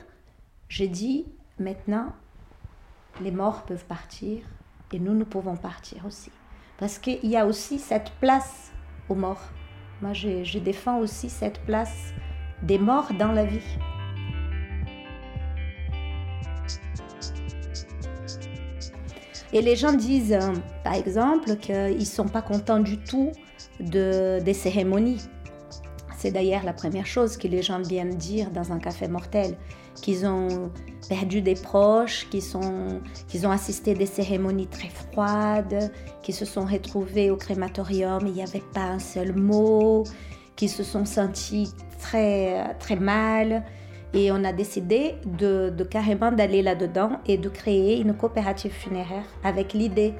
j'ai 0.70 0.88
dit 0.88 1.26
maintenant, 1.60 2.08
les 3.22 3.32
morts 3.32 3.64
peuvent 3.64 3.86
partir 3.86 4.40
et 4.92 5.00
nous, 5.00 5.14
nous 5.14 5.26
pouvons 5.26 5.56
partir 5.56 6.06
aussi. 6.06 6.32
Parce 6.78 7.00
qu'il 7.00 7.26
y 7.26 7.38
a 7.38 7.46
aussi 7.46 7.80
cette 7.80 8.12
place 8.20 8.72
aux 9.10 9.16
morts. 9.16 9.50
Moi, 10.02 10.14
je, 10.14 10.44
je 10.44 10.60
défends 10.60 11.00
aussi 11.00 11.30
cette 11.30 11.60
place 11.62 12.14
des 12.64 12.78
morts 12.78 13.12
dans 13.18 13.32
la 13.32 13.46
vie. 13.46 13.78
Et 19.54 19.62
les 19.62 19.76
gens 19.76 19.94
disent, 19.94 20.34
euh, 20.34 20.54
par 20.84 20.94
exemple, 20.94 21.58
qu'ils 21.58 21.98
ne 21.98 22.06
sont 22.06 22.28
pas 22.28 22.42
contents 22.42 22.80
du 22.80 22.98
tout 22.98 23.32
de, 23.80 24.40
des 24.40 24.54
cérémonies. 24.54 25.22
C'est 26.18 26.32
d'ailleurs 26.32 26.64
la 26.64 26.74
première 26.74 27.06
chose 27.06 27.36
que 27.36 27.48
les 27.48 27.62
gens 27.62 27.82
viennent 27.82 28.16
dire 28.16 28.50
dans 28.52 28.72
un 28.72 28.80
café 28.80 29.08
mortel, 29.08 29.58
qu'ils 29.96 30.26
ont 30.26 30.72
perdu 31.12 31.42
des 31.42 31.56
proches, 31.56 32.26
qu'ils, 32.30 32.42
sont, 32.42 33.02
qu'ils 33.28 33.46
ont 33.46 33.52
assisté 33.52 33.92
à 33.92 33.96
des 33.96 34.06
cérémonies 34.06 34.68
très 34.68 34.88
froides, 34.88 35.92
qu'ils 36.22 36.34
se 36.34 36.46
sont 36.46 36.64
retrouvés 36.64 37.30
au 37.30 37.36
crématorium, 37.36 38.22
il 38.28 38.32
n'y 38.32 38.42
avait 38.42 38.64
pas 38.74 38.86
un 38.86 39.00
seul 39.00 39.36
mot, 39.36 40.06
qu'ils 40.56 40.70
se 40.70 40.84
sont 40.84 41.04
sentis 41.04 41.74
très, 42.00 42.76
très 42.76 42.96
mal. 42.96 43.64
Et 44.14 44.32
on 44.32 44.42
a 44.46 44.54
décidé 44.54 45.16
de, 45.26 45.70
de 45.70 45.84
carrément 45.84 46.32
d'aller 46.32 46.62
là-dedans 46.62 47.20
et 47.26 47.38
de 47.38 47.50
créer 47.50 48.00
une 48.00 48.14
coopérative 48.14 48.72
funéraire 48.72 49.26
avec 49.44 49.74
l'idée 49.74 50.14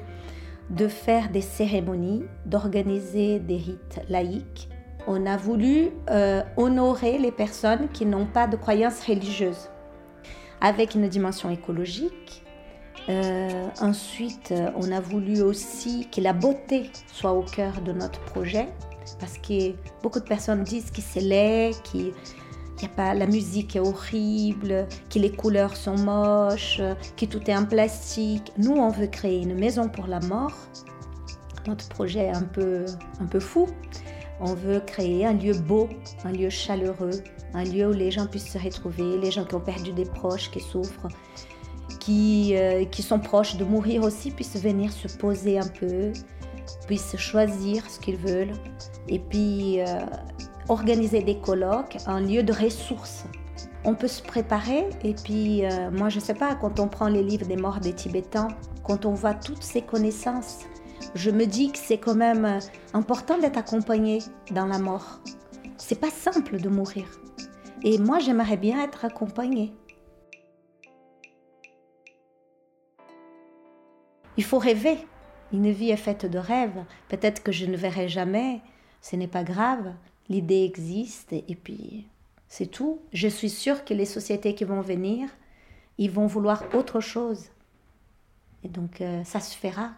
de 0.68 0.88
faire 0.88 1.30
des 1.30 1.40
cérémonies, 1.40 2.24
d'organiser 2.44 3.38
des 3.38 3.56
rites 3.56 4.00
laïques 4.10 4.68
on 5.06 5.26
a 5.26 5.36
voulu 5.36 5.90
euh, 6.10 6.42
honorer 6.56 7.18
les 7.18 7.32
personnes 7.32 7.88
qui 7.92 8.06
n'ont 8.06 8.26
pas 8.26 8.46
de 8.46 8.56
croyances 8.56 9.04
religieuses, 9.04 9.68
avec 10.62 10.94
une 10.94 11.08
dimension 11.08 11.50
écologique. 11.50 12.42
Euh, 13.08 13.66
ensuite, 13.80 14.54
on 14.76 14.92
a 14.92 15.00
voulu 15.00 15.42
aussi 15.42 16.08
que 16.10 16.20
la 16.20 16.32
beauté 16.32 16.90
soit 17.08 17.32
au 17.32 17.42
cœur 17.42 17.80
de 17.80 17.92
notre 17.92 18.20
projet, 18.20 18.68
parce 19.18 19.36
que 19.38 19.72
beaucoup 20.02 20.20
de 20.20 20.24
personnes 20.24 20.62
disent 20.62 20.92
que 20.92 21.02
c'est 21.02 21.20
laid, 21.20 21.72
que 21.92 21.98
y 21.98 22.84
a 22.84 22.88
pas, 22.88 23.14
la 23.14 23.26
musique 23.26 23.76
est 23.76 23.80
horrible, 23.80 24.86
que 25.12 25.18
les 25.18 25.30
couleurs 25.30 25.76
sont 25.76 25.96
moches, 25.96 26.80
que 27.16 27.26
tout 27.26 27.42
est 27.50 27.56
en 27.56 27.64
plastique. 27.64 28.52
Nous, 28.56 28.72
on 28.72 28.88
veut 28.88 29.06
créer 29.08 29.42
une 29.42 29.54
maison 29.54 29.88
pour 29.88 30.06
la 30.06 30.20
mort. 30.20 30.54
Notre 31.66 31.88
projet 31.88 32.26
est 32.26 32.36
un 32.36 32.42
peu, 32.42 32.84
un 33.20 33.26
peu 33.26 33.40
fou. 33.40 33.68
On 34.40 34.54
veut 34.54 34.80
créer 34.80 35.26
un 35.26 35.34
lieu 35.34 35.54
beau, 35.54 35.88
un 36.24 36.32
lieu 36.32 36.50
chaleureux, 36.50 37.22
un 37.54 37.64
lieu 37.64 37.88
où 37.88 37.92
les 37.92 38.10
gens 38.10 38.26
puissent 38.26 38.52
se 38.52 38.58
retrouver, 38.58 39.18
les 39.18 39.30
gens 39.30 39.44
qui 39.44 39.54
ont 39.54 39.60
perdu 39.60 39.92
des 39.92 40.04
proches, 40.04 40.50
qui 40.50 40.60
souffrent, 40.60 41.08
qui, 42.00 42.56
euh, 42.56 42.84
qui 42.86 43.02
sont 43.02 43.18
proches 43.18 43.56
de 43.56 43.64
mourir 43.64 44.02
aussi, 44.02 44.30
puissent 44.30 44.60
venir 44.60 44.90
se 44.92 45.08
poser 45.08 45.58
un 45.58 45.66
peu, 45.66 46.12
puissent 46.86 47.16
choisir 47.16 47.88
ce 47.88 48.00
qu'ils 48.00 48.16
veulent, 48.16 48.52
et 49.08 49.18
puis 49.18 49.80
euh, 49.80 50.00
organiser 50.68 51.22
des 51.22 51.38
colloques, 51.38 51.96
un 52.06 52.20
lieu 52.20 52.42
de 52.42 52.52
ressources. 52.52 53.24
On 53.84 53.94
peut 53.94 54.08
se 54.08 54.22
préparer, 54.22 54.86
et 55.02 55.14
puis 55.14 55.64
euh, 55.64 55.90
moi 55.90 56.08
je 56.08 56.16
ne 56.16 56.22
sais 56.22 56.34
pas, 56.34 56.54
quand 56.54 56.80
on 56.80 56.88
prend 56.88 57.08
les 57.08 57.22
livres 57.22 57.46
des 57.46 57.56
morts 57.56 57.80
des 57.80 57.92
Tibétains, 57.92 58.48
quand 58.84 59.04
on 59.04 59.12
voit 59.12 59.34
toutes 59.34 59.62
ces 59.62 59.82
connaissances, 59.82 60.60
je 61.14 61.30
me 61.30 61.46
dis 61.46 61.72
que 61.72 61.78
c'est 61.78 61.98
quand 61.98 62.14
même 62.14 62.60
important 62.94 63.36
d'être 63.38 63.58
accompagné 63.58 64.20
dans 64.52 64.66
la 64.66 64.78
mort. 64.78 65.20
C'est 65.92 66.00
pas 66.00 66.10
simple 66.10 66.58
de 66.58 66.70
mourir. 66.70 67.04
Et 67.82 67.98
moi, 67.98 68.18
j'aimerais 68.18 68.56
bien 68.56 68.82
être 68.82 69.04
accompagnée. 69.04 69.74
Il 74.38 74.42
faut 74.42 74.58
rêver. 74.58 74.96
Une 75.52 75.70
vie 75.70 75.90
est 75.90 75.98
faite 75.98 76.24
de 76.24 76.38
rêves. 76.38 76.82
Peut-être 77.10 77.42
que 77.42 77.52
je 77.52 77.66
ne 77.66 77.76
verrai 77.76 78.08
jamais. 78.08 78.62
Ce 79.02 79.16
n'est 79.16 79.28
pas 79.28 79.44
grave. 79.44 79.92
L'idée 80.30 80.64
existe 80.64 81.34
et 81.34 81.58
puis 81.62 82.08
c'est 82.48 82.68
tout. 82.68 83.02
Je 83.12 83.28
suis 83.28 83.50
sûre 83.50 83.84
que 83.84 83.92
les 83.92 84.06
sociétés 84.06 84.54
qui 84.54 84.64
vont 84.64 84.80
venir, 84.80 85.28
ils 85.98 86.10
vont 86.10 86.26
vouloir 86.26 86.64
autre 86.74 87.00
chose. 87.00 87.50
Et 88.64 88.68
donc 88.70 89.02
euh, 89.02 89.22
ça 89.24 89.40
se 89.40 89.54
fera 89.54 89.90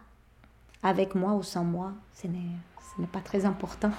avec 0.83 1.15
moi 1.15 1.35
ou 1.35 1.41
sans 1.41 1.63
moi, 1.63 1.93
ce 2.11 2.27
n'est 2.27 3.07
pas 3.07 3.21
très 3.21 3.45
important. 3.45 3.91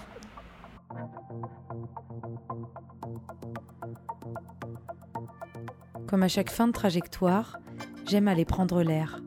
Comme 6.07 6.23
à 6.23 6.29
chaque 6.29 6.51
fin 6.51 6.67
de 6.69 6.73
trajectoire, 6.73 7.59
j'aime 8.07 8.29
aller 8.29 8.45
prendre 8.45 8.83
l'air. 8.83 9.21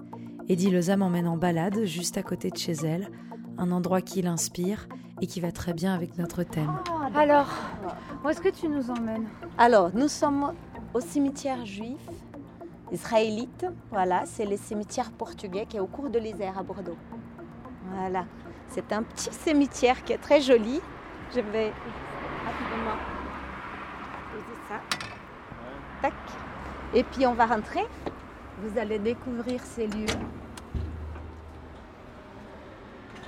Eddie 0.48 0.72
Leza 0.72 0.95
m'emmène 0.98 1.28
en 1.28 1.38
balade 1.38 1.84
juste 1.84 2.17
à 2.17 2.24
côté 2.24 2.50
de 2.50 2.58
chez 2.58 2.72
elle, 2.72 3.10
un 3.58 3.72
endroit 3.72 4.02
qui 4.02 4.22
l'inspire 4.22 4.88
et 5.22 5.28
qui 5.28 5.41
va 5.41 5.52
très 5.52 5.74
bien 5.74 5.93
avec 5.93 6.17
notre 6.17 6.43
thème. 6.43 6.72
Alors, 7.13 7.50
où 8.24 8.30
est-ce 8.30 8.39
que 8.39 8.50
tu 8.50 8.69
nous 8.69 8.89
emmènes? 8.89 9.28
Alors, 9.58 9.91
nous 9.93 10.08
sommes 10.08 10.54
au 10.93 11.02
cimetière 11.02 11.65
juif 11.65 12.00
israélite. 12.91 13.65
Voilà, 13.91 14.26
c'est 14.26 14.45
le 14.45 14.58
cimetière 14.58 15.12
portugais 15.12 15.65
qui 15.65 15.78
est 15.78 15.82
au 15.82 15.88
cours 15.88 16.10
de 16.10 16.17
l'Isère 16.17 16.58
à 16.58 16.63
Bordeaux. 16.63 16.98
Voilà, 17.93 18.26
c'est 18.69 18.91
un 18.93 19.04
petit 19.04 19.30
cimetière 19.32 20.04
qui 20.04 20.13
est 20.13 20.17
très 20.17 20.41
joli. 20.41 20.80
Je 21.32 21.42
vais 21.42 21.72
rapidement 22.44 22.98
poser 24.32 24.58
ça. 24.68 24.82
Tac. 26.02 26.13
Et 26.96 27.04
puis 27.04 27.28
on 27.28 27.34
va 27.34 27.46
rentrer. 27.46 27.86
Vous 28.63 28.80
allez 28.80 28.98
découvrir 28.98 29.62
ces 29.63 29.86
lieux. 29.86 30.08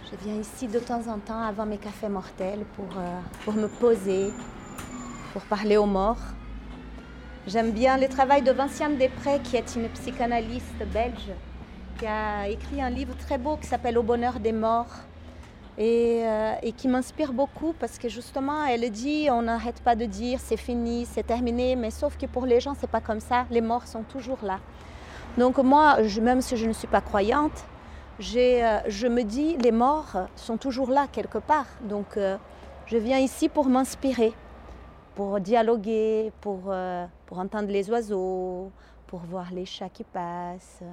Je 0.10 0.16
viens 0.26 0.36
ici 0.36 0.68
de 0.68 0.80
temps 0.80 1.08
en 1.08 1.20
temps 1.20 1.42
avant 1.42 1.68
mes 1.68 1.78
cafés 1.78 2.10
mortels 2.10 2.66
pour, 2.76 2.90
euh, 2.98 3.20
pour 3.46 3.54
me 3.54 3.68
poser, 3.68 4.34
pour 5.32 5.44
parler 5.44 5.78
aux 5.78 5.86
morts. 5.86 6.34
J'aime 7.46 7.72
bien 7.72 7.98
le 7.98 8.08
travail 8.08 8.42
de 8.42 8.52
Vinciane 8.52 8.98
Després, 8.98 9.40
qui 9.44 9.58
est 9.58 9.76
une 9.76 9.88
psychanalyste 9.90 10.86
belge, 10.92 11.32
qui 12.00 12.08
a 12.08 12.48
écrit 12.50 12.82
un 12.82 12.90
livre 12.90 13.16
très 13.16 13.38
beau 13.38 13.58
qui 13.58 13.68
s'appelle 13.68 13.98
Au 14.00 14.04
bonheur 14.04 14.40
des 14.40 14.52
morts 14.52 15.06
et, 15.82 16.22
euh, 16.28 16.54
et 16.62 16.74
qui 16.74 16.88
m'inspire 16.88 17.34
beaucoup 17.34 17.74
parce 17.80 17.98
que 17.98 18.08
justement 18.08 18.66
elle 18.66 18.88
dit 18.92 19.30
on 19.32 19.42
n'arrête 19.42 19.82
pas 19.82 19.96
de 19.96 20.06
dire 20.06 20.40
c'est 20.40 20.56
fini, 20.56 21.08
c'est 21.08 21.24
terminé, 21.24 21.76
mais 21.76 21.90
sauf 21.90 22.16
que 22.20 22.28
pour 22.28 22.46
les 22.46 22.60
gens 22.60 22.76
c'est 22.80 22.90
pas 22.90 23.02
comme 23.02 23.20
ça, 23.20 23.48
les 23.50 23.62
morts 23.62 23.88
sont 23.88 24.04
toujours 24.04 24.38
là. 24.44 24.60
Donc 25.40 25.58
moi, 25.58 25.98
même 26.22 26.42
si 26.42 26.56
je 26.56 26.68
ne 26.68 26.74
suis 26.74 26.88
pas 26.88 27.02
croyante, 27.02 27.66
euh, 28.36 28.80
je 28.88 29.08
me 29.08 29.24
dis 29.24 29.58
les 29.58 29.72
morts 29.72 30.28
sont 30.36 30.58
toujours 30.58 30.92
là 30.92 31.08
quelque 31.12 31.40
part. 31.40 31.66
Donc 31.82 32.16
euh, 32.16 32.38
Je 32.86 32.98
viens 32.98 33.18
ici 33.18 33.50
pour 33.50 33.68
m'inspirer, 33.68 34.34
pour 35.16 35.40
dialoguer, 35.40 36.32
pour, 36.42 36.60
pour 37.26 37.40
entendre 37.40 37.70
les 37.70 37.90
oiseaux, 37.90 38.70
pour 39.08 39.22
voir 39.22 39.48
les 39.52 39.66
chats 39.66 39.90
qui 39.90 40.04
passent, 40.04 40.84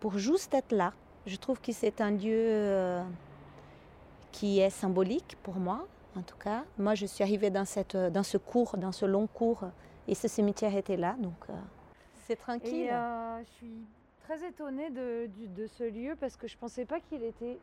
pour 0.00 0.16
juste 0.16 0.54
être 0.54 0.72
là. 0.72 0.92
Je 1.26 1.36
trouve 1.36 1.60
que 1.60 1.72
c'est 1.72 2.00
un 2.00 2.12
lieu 2.12 3.02
qui 4.32 4.58
est 4.60 4.70
symbolique 4.70 5.36
pour 5.42 5.56
moi, 5.56 5.86
en 6.16 6.22
tout 6.22 6.36
cas. 6.36 6.64
Moi, 6.78 6.94
je 6.94 7.06
suis 7.06 7.22
arrivée 7.22 7.50
dans, 7.50 7.64
cette, 7.64 7.96
dans 7.96 8.22
ce 8.22 8.38
cours, 8.38 8.76
dans 8.78 8.92
ce 8.92 9.06
long 9.06 9.26
cours, 9.26 9.64
et 10.08 10.14
ce 10.14 10.26
cimetière 10.26 10.74
était 10.76 10.96
là, 10.96 11.14
donc 11.18 11.34
euh, 11.48 11.52
c'est 12.26 12.36
tranquille. 12.36 12.86
Et 12.86 12.90
euh, 12.92 13.44
je 13.44 13.50
suis 13.50 13.86
très 14.24 14.44
étonnée 14.46 14.90
de, 14.90 15.28
ce 15.66 15.84
lieu 15.84 16.16
parce 16.18 16.36
que 16.36 16.48
je 16.48 16.56
pensais 16.56 16.84
pas 16.84 16.98
qu'il 17.00 17.22
était 17.22 17.58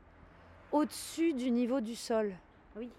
au-dessus 0.71 1.33
du 1.33 1.51
niveau 1.51 1.81
du 1.81 1.95
sol. 1.95 2.33
Oui. 2.77 2.89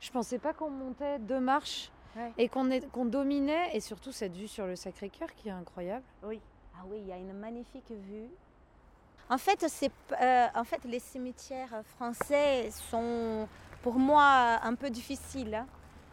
Je 0.00 0.10
pensais 0.10 0.38
pas 0.38 0.52
qu'on 0.52 0.70
montait 0.70 1.18
deux 1.20 1.40
marches 1.40 1.90
Ouais. 2.16 2.32
et 2.38 2.48
qu'on 2.48 2.70
est- 2.70 2.90
qu'on 2.92 3.04
dominait, 3.04 3.76
et 3.76 3.80
surtout 3.80 4.10
cette 4.10 4.34
vue 4.34 4.48
sur 4.48 4.66
le 4.66 4.74
Sacré-Cœur 4.74 5.34
qui 5.34 5.48
est 5.48 5.52
incroyable. 5.52 6.04
Oui. 6.24 6.40
Ah 6.74 6.82
oui, 6.88 6.98
il 7.02 7.06
y 7.08 7.12
a 7.12 7.18
une 7.18 7.34
magnifique 7.34 7.90
vue. 7.90 8.28
En 9.28 9.38
fait, 9.38 9.66
euh, 10.22 10.46
en 10.54 10.64
fait, 10.64 10.80
les 10.84 11.00
cimetières 11.00 11.82
français 11.96 12.68
sont 12.90 13.48
pour 13.82 13.94
moi 13.94 14.58
un 14.62 14.74
peu 14.76 14.88
difficiles. 14.88 15.54
hein. 15.54 15.66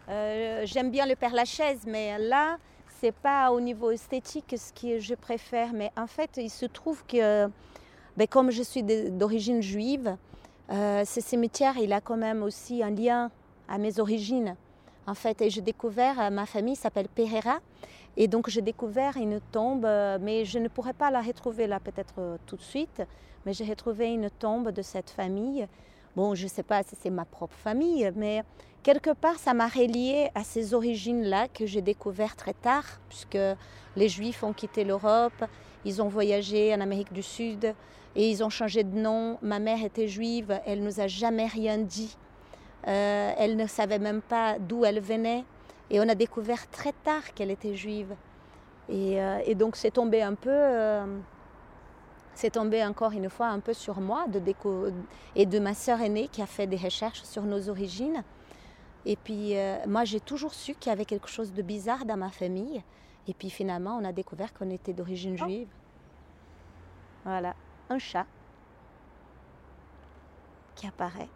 Euh, 0.09 0.61
j'aime 0.65 0.89
bien 0.89 1.05
le 1.05 1.15
Père 1.15 1.33
Lachaise, 1.33 1.81
mais 1.85 2.17
là, 2.17 2.57
c'est 2.99 3.13
pas 3.13 3.51
au 3.51 3.61
niveau 3.61 3.91
esthétique 3.91 4.55
ce 4.57 4.73
que 4.73 4.99
je 4.99 5.13
préfère. 5.13 5.73
Mais 5.73 5.91
en 5.95 6.07
fait, 6.07 6.31
il 6.37 6.49
se 6.49 6.65
trouve 6.65 7.05
que, 7.05 7.47
ben, 8.17 8.27
comme 8.27 8.49
je 8.49 8.63
suis 8.63 8.81
d'origine 8.83 9.61
juive, 9.61 10.17
euh, 10.71 11.05
ce 11.05 11.21
cimetière, 11.21 11.77
il 11.77 11.93
a 11.93 12.01
quand 12.01 12.17
même 12.17 12.41
aussi 12.41 12.81
un 12.81 12.89
lien 12.89 13.29
à 13.69 13.77
mes 13.77 13.99
origines. 13.99 14.55
En 15.05 15.13
fait, 15.13 15.41
et 15.41 15.49
j'ai 15.49 15.61
découvert, 15.61 16.31
ma 16.31 16.45
famille 16.45 16.77
s'appelle 16.77 17.09
Pereira, 17.09 17.59
et 18.15 18.27
donc 18.27 18.49
j'ai 18.49 18.61
découvert 18.61 19.17
une 19.17 19.39
tombe, 19.51 19.85
euh, 19.85 20.17
mais 20.21 20.45
je 20.45 20.59
ne 20.59 20.67
pourrais 20.67 20.93
pas 20.93 21.09
la 21.11 21.21
retrouver 21.21 21.67
là 21.67 21.79
peut-être 21.79 22.15
euh, 22.19 22.37
tout 22.45 22.55
de 22.55 22.61
suite, 22.61 23.01
mais 23.45 23.53
j'ai 23.53 23.65
retrouvé 23.65 24.07
une 24.11 24.29
tombe 24.29 24.71
de 24.71 24.81
cette 24.81 25.09
famille. 25.09 25.67
Bon, 26.15 26.35
je 26.35 26.43
ne 26.43 26.49
sais 26.49 26.63
pas 26.63 26.83
si 26.83 26.95
c'est 26.99 27.09
ma 27.09 27.25
propre 27.25 27.55
famille, 27.55 28.11
mais 28.15 28.43
quelque 28.83 29.09
part 29.11 29.39
ça 29.39 29.53
m'a 29.53 29.67
relié 29.67 30.29
à 30.35 30.43
ces 30.43 30.73
origines-là 30.73 31.47
que 31.47 31.65
j'ai 31.65 31.81
découvert 31.81 32.35
très 32.35 32.53
tard, 32.53 32.85
puisque 33.09 33.39
les 33.95 34.09
Juifs 34.09 34.43
ont 34.43 34.53
quitté 34.53 34.83
l'Europe, 34.83 35.45
ils 35.85 36.01
ont 36.01 36.07
voyagé 36.07 36.73
en 36.73 36.81
Amérique 36.81 37.11
du 37.13 37.23
Sud 37.23 37.73
et 38.15 38.29
ils 38.29 38.43
ont 38.43 38.49
changé 38.49 38.83
de 38.83 38.97
nom. 38.97 39.37
Ma 39.41 39.59
mère 39.59 39.83
était 39.83 40.07
juive, 40.07 40.59
elle 40.65 40.83
nous 40.83 40.99
a 40.99 41.07
jamais 41.07 41.47
rien 41.47 41.77
dit. 41.77 42.15
Euh, 42.87 43.31
elle 43.37 43.55
ne 43.55 43.65
savait 43.65 43.99
même 43.99 44.21
pas 44.21 44.57
d'où 44.59 44.85
elle 44.85 44.99
venait. 44.99 45.45
Et 45.89 45.99
on 45.99 46.07
a 46.09 46.15
découvert 46.15 46.69
très 46.69 46.93
tard 47.03 47.33
qu'elle 47.33 47.51
était 47.51 47.75
juive. 47.75 48.15
Et, 48.89 49.21
euh, 49.21 49.39
et 49.45 49.55
donc 49.55 49.75
c'est 49.75 49.91
tombé 49.91 50.21
un 50.21 50.33
peu, 50.35 50.49
euh, 50.49 51.05
c'est 52.35 52.51
tombé 52.51 52.83
encore 52.83 53.11
une 53.11 53.29
fois 53.29 53.47
un 53.47 53.59
peu 53.59 53.73
sur 53.73 54.01
moi 54.01 54.27
de 54.27 54.39
déco 54.39 54.87
et 55.35 55.45
de 55.45 55.59
ma 55.59 55.73
sœur 55.73 56.01
aînée 56.01 56.27
qui 56.29 56.41
a 56.41 56.45
fait 56.47 56.67
des 56.67 56.77
recherches 56.77 57.23
sur 57.23 57.43
nos 57.43 57.69
origines. 57.69 58.23
Et 59.05 59.15
puis 59.15 59.57
euh, 59.57 59.77
moi 59.87 60.03
j'ai 60.05 60.19
toujours 60.19 60.53
su 60.53 60.73
qu'il 60.75 60.89
y 60.89 60.93
avait 60.93 61.05
quelque 61.05 61.29
chose 61.29 61.53
de 61.53 61.61
bizarre 61.61 62.05
dans 62.05 62.17
ma 62.17 62.29
famille. 62.29 62.83
Et 63.27 63.33
puis 63.33 63.49
finalement 63.49 63.97
on 64.01 64.03
a 64.05 64.11
découvert 64.11 64.53
qu'on 64.53 64.69
était 64.69 64.93
d'origine 64.93 65.37
Oh. 65.39 65.45
juive. 65.45 65.67
Voilà, 67.23 67.55
un 67.89 67.99
chat 67.99 68.25
qui 70.75 70.87
apparaît. 70.87 71.29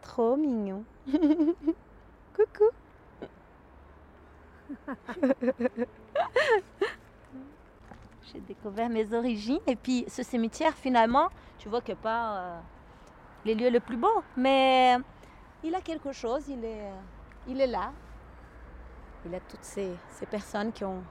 Trop 0.00 0.36
mignon. 0.36 0.84
Coucou. 1.12 2.70
J'ai 8.32 8.40
découvert 8.40 8.88
mes 8.90 9.14
origines 9.14 9.60
et 9.66 9.76
puis 9.76 10.04
ce 10.08 10.22
cimetière 10.22 10.74
finalement, 10.74 11.28
tu 11.58 11.68
vois 11.68 11.80
que 11.80 11.92
pas 11.92 12.36
euh, 12.36 12.58
les 13.44 13.54
lieux 13.54 13.70
les 13.70 13.80
plus 13.80 13.96
beaux, 13.96 14.22
mais 14.36 14.98
il 15.64 15.74
a 15.74 15.80
quelque 15.80 16.12
chose, 16.12 16.46
il 16.48 16.64
est, 16.64 16.90
il 17.46 17.60
est 17.60 17.66
là. 17.66 17.92
Il 19.24 19.34
a 19.34 19.40
toutes 19.40 19.64
ces, 19.64 19.90
ces 20.10 20.26
personnes 20.26 20.72
qui, 20.72 20.84
ont, 20.84 21.02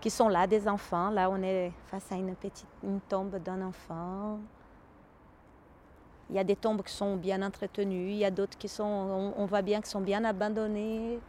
qui 0.00 0.10
sont 0.10 0.28
là, 0.28 0.46
des 0.46 0.66
enfants. 0.66 1.10
Là, 1.10 1.30
on 1.30 1.40
est 1.42 1.72
face 1.86 2.10
à 2.10 2.16
une 2.16 2.34
petite 2.34 2.66
une 2.82 3.00
tombe 3.00 3.36
d'un 3.36 3.62
enfant. 3.62 4.40
Il 6.30 6.36
y 6.36 6.38
a 6.38 6.44
des 6.44 6.56
tombes 6.56 6.82
qui 6.82 6.92
sont 6.92 7.16
bien 7.16 7.40
entretenues, 7.42 8.10
il 8.10 8.18
y 8.18 8.24
a 8.24 8.30
d'autres 8.30 8.58
qui 8.58 8.68
sont, 8.68 8.84
on, 8.84 9.34
on 9.36 9.46
voit 9.46 9.62
bien, 9.62 9.80
qui 9.80 9.88
sont 9.88 10.00
bien 10.00 10.24
abandonnées. 10.24 11.20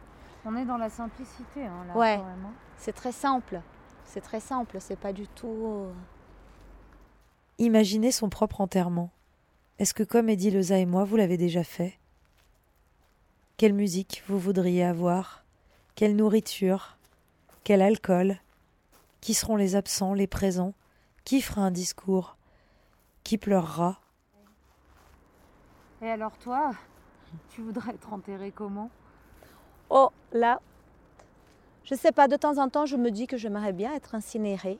On 0.44 0.56
est 0.56 0.64
dans 0.64 0.78
la 0.78 0.88
simplicité, 0.90 1.66
hein, 1.66 1.84
là, 1.88 1.96
Ouais. 1.96 2.20
C'est 2.78 2.92
très 2.94 3.12
simple. 3.12 3.60
C'est 4.04 4.20
très 4.22 4.40
simple, 4.40 4.78
c'est 4.80 4.98
pas 4.98 5.12
du 5.12 5.28
tout. 5.28 5.46
euh, 5.66 5.92
Imaginez 7.58 8.10
son 8.10 8.28
propre 8.30 8.60
enterrement. 8.60 9.10
Est-ce 9.78 9.94
que 9.94 10.02
comme 10.02 10.28
Eddie 10.28 10.50
Leza 10.50 10.78
et 10.78 10.86
moi, 10.86 11.04
vous 11.04 11.16
l'avez 11.16 11.36
déjà 11.36 11.62
fait? 11.62 11.98
Quelle 13.56 13.74
musique 13.74 14.22
vous 14.26 14.38
voudriez 14.38 14.84
avoir? 14.84 15.44
Quelle 15.94 16.16
nourriture? 16.16 16.96
Quel 17.64 17.82
alcool? 17.82 18.38
Qui 19.20 19.34
seront 19.34 19.56
les 19.56 19.76
absents, 19.76 20.14
les 20.14 20.26
présents? 20.26 20.72
Qui 21.24 21.42
fera 21.42 21.60
un 21.62 21.70
discours? 21.70 22.36
Qui 23.22 23.36
pleurera? 23.36 24.00
Et 26.00 26.08
alors 26.08 26.38
toi, 26.38 26.70
tu 27.50 27.60
voudrais 27.60 27.92
être 27.92 28.12
enterré 28.14 28.50
comment? 28.50 28.90
Oh, 29.90 30.10
là, 30.32 30.60
je 31.82 31.96
sais 31.96 32.12
pas, 32.12 32.28
de 32.28 32.36
temps 32.36 32.58
en 32.58 32.68
temps, 32.68 32.86
je 32.86 32.96
me 32.96 33.10
dis 33.10 33.26
que 33.26 33.36
j'aimerais 33.36 33.72
bien 33.72 33.92
être 33.94 34.14
incinérée. 34.14 34.78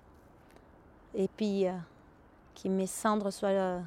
Et 1.14 1.26
puis, 1.26 1.66
euh, 1.66 1.72
que 2.54 2.68
mes 2.68 2.86
cendres 2.86 3.32
soient, 3.32 3.48
euh, 3.48 3.80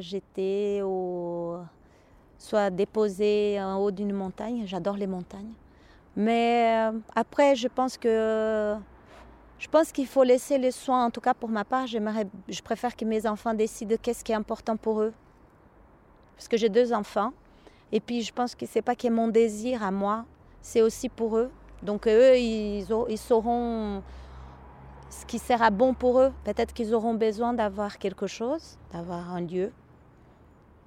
jetées 0.00 0.82
ou 0.82 1.56
soient 2.38 2.70
déposées 2.70 3.60
en 3.62 3.76
haut 3.76 3.92
d'une 3.92 4.12
montagne. 4.12 4.64
J'adore 4.66 4.96
les 4.96 5.06
montagnes. 5.06 5.52
Mais 6.16 6.90
euh, 6.90 6.98
après, 7.14 7.54
je 7.54 7.68
pense 7.68 7.96
que. 7.96 8.76
Je 9.60 9.68
pense 9.68 9.92
qu'il 9.92 10.06
faut 10.06 10.24
laisser 10.24 10.56
les 10.56 10.70
soins, 10.70 11.04
en 11.04 11.10
tout 11.10 11.20
cas 11.20 11.34
pour 11.34 11.50
ma 11.50 11.64
part, 11.64 11.86
je 11.86 12.62
préfère 12.62 12.96
que 12.96 13.04
mes 13.04 13.26
enfants 13.26 13.52
décident 13.52 13.96
qu'est-ce 14.00 14.24
qui 14.24 14.32
est 14.32 14.34
important 14.34 14.78
pour 14.78 15.02
eux. 15.02 15.12
Parce 16.34 16.48
que 16.48 16.56
j'ai 16.56 16.70
deux 16.70 16.94
enfants. 16.94 17.34
Et 17.92 18.00
puis 18.00 18.22
je 18.22 18.32
pense 18.32 18.54
que 18.54 18.66
c'est 18.66 18.82
pas 18.82 18.94
que 18.94 19.08
mon 19.08 19.28
désir 19.28 19.82
à 19.82 19.90
moi, 19.90 20.24
c'est 20.62 20.82
aussi 20.82 21.08
pour 21.08 21.36
eux. 21.36 21.50
Donc 21.82 22.06
eux, 22.06 22.36
ils, 22.38 22.92
au- 22.92 23.08
ils 23.08 23.18
sauront 23.18 24.02
ce 25.08 25.24
qui 25.26 25.38
sera 25.38 25.70
bon 25.70 25.94
pour 25.94 26.20
eux. 26.20 26.32
Peut-être 26.44 26.72
qu'ils 26.72 26.94
auront 26.94 27.14
besoin 27.14 27.52
d'avoir 27.52 27.98
quelque 27.98 28.26
chose, 28.26 28.78
d'avoir 28.92 29.32
un 29.34 29.40
lieu. 29.40 29.72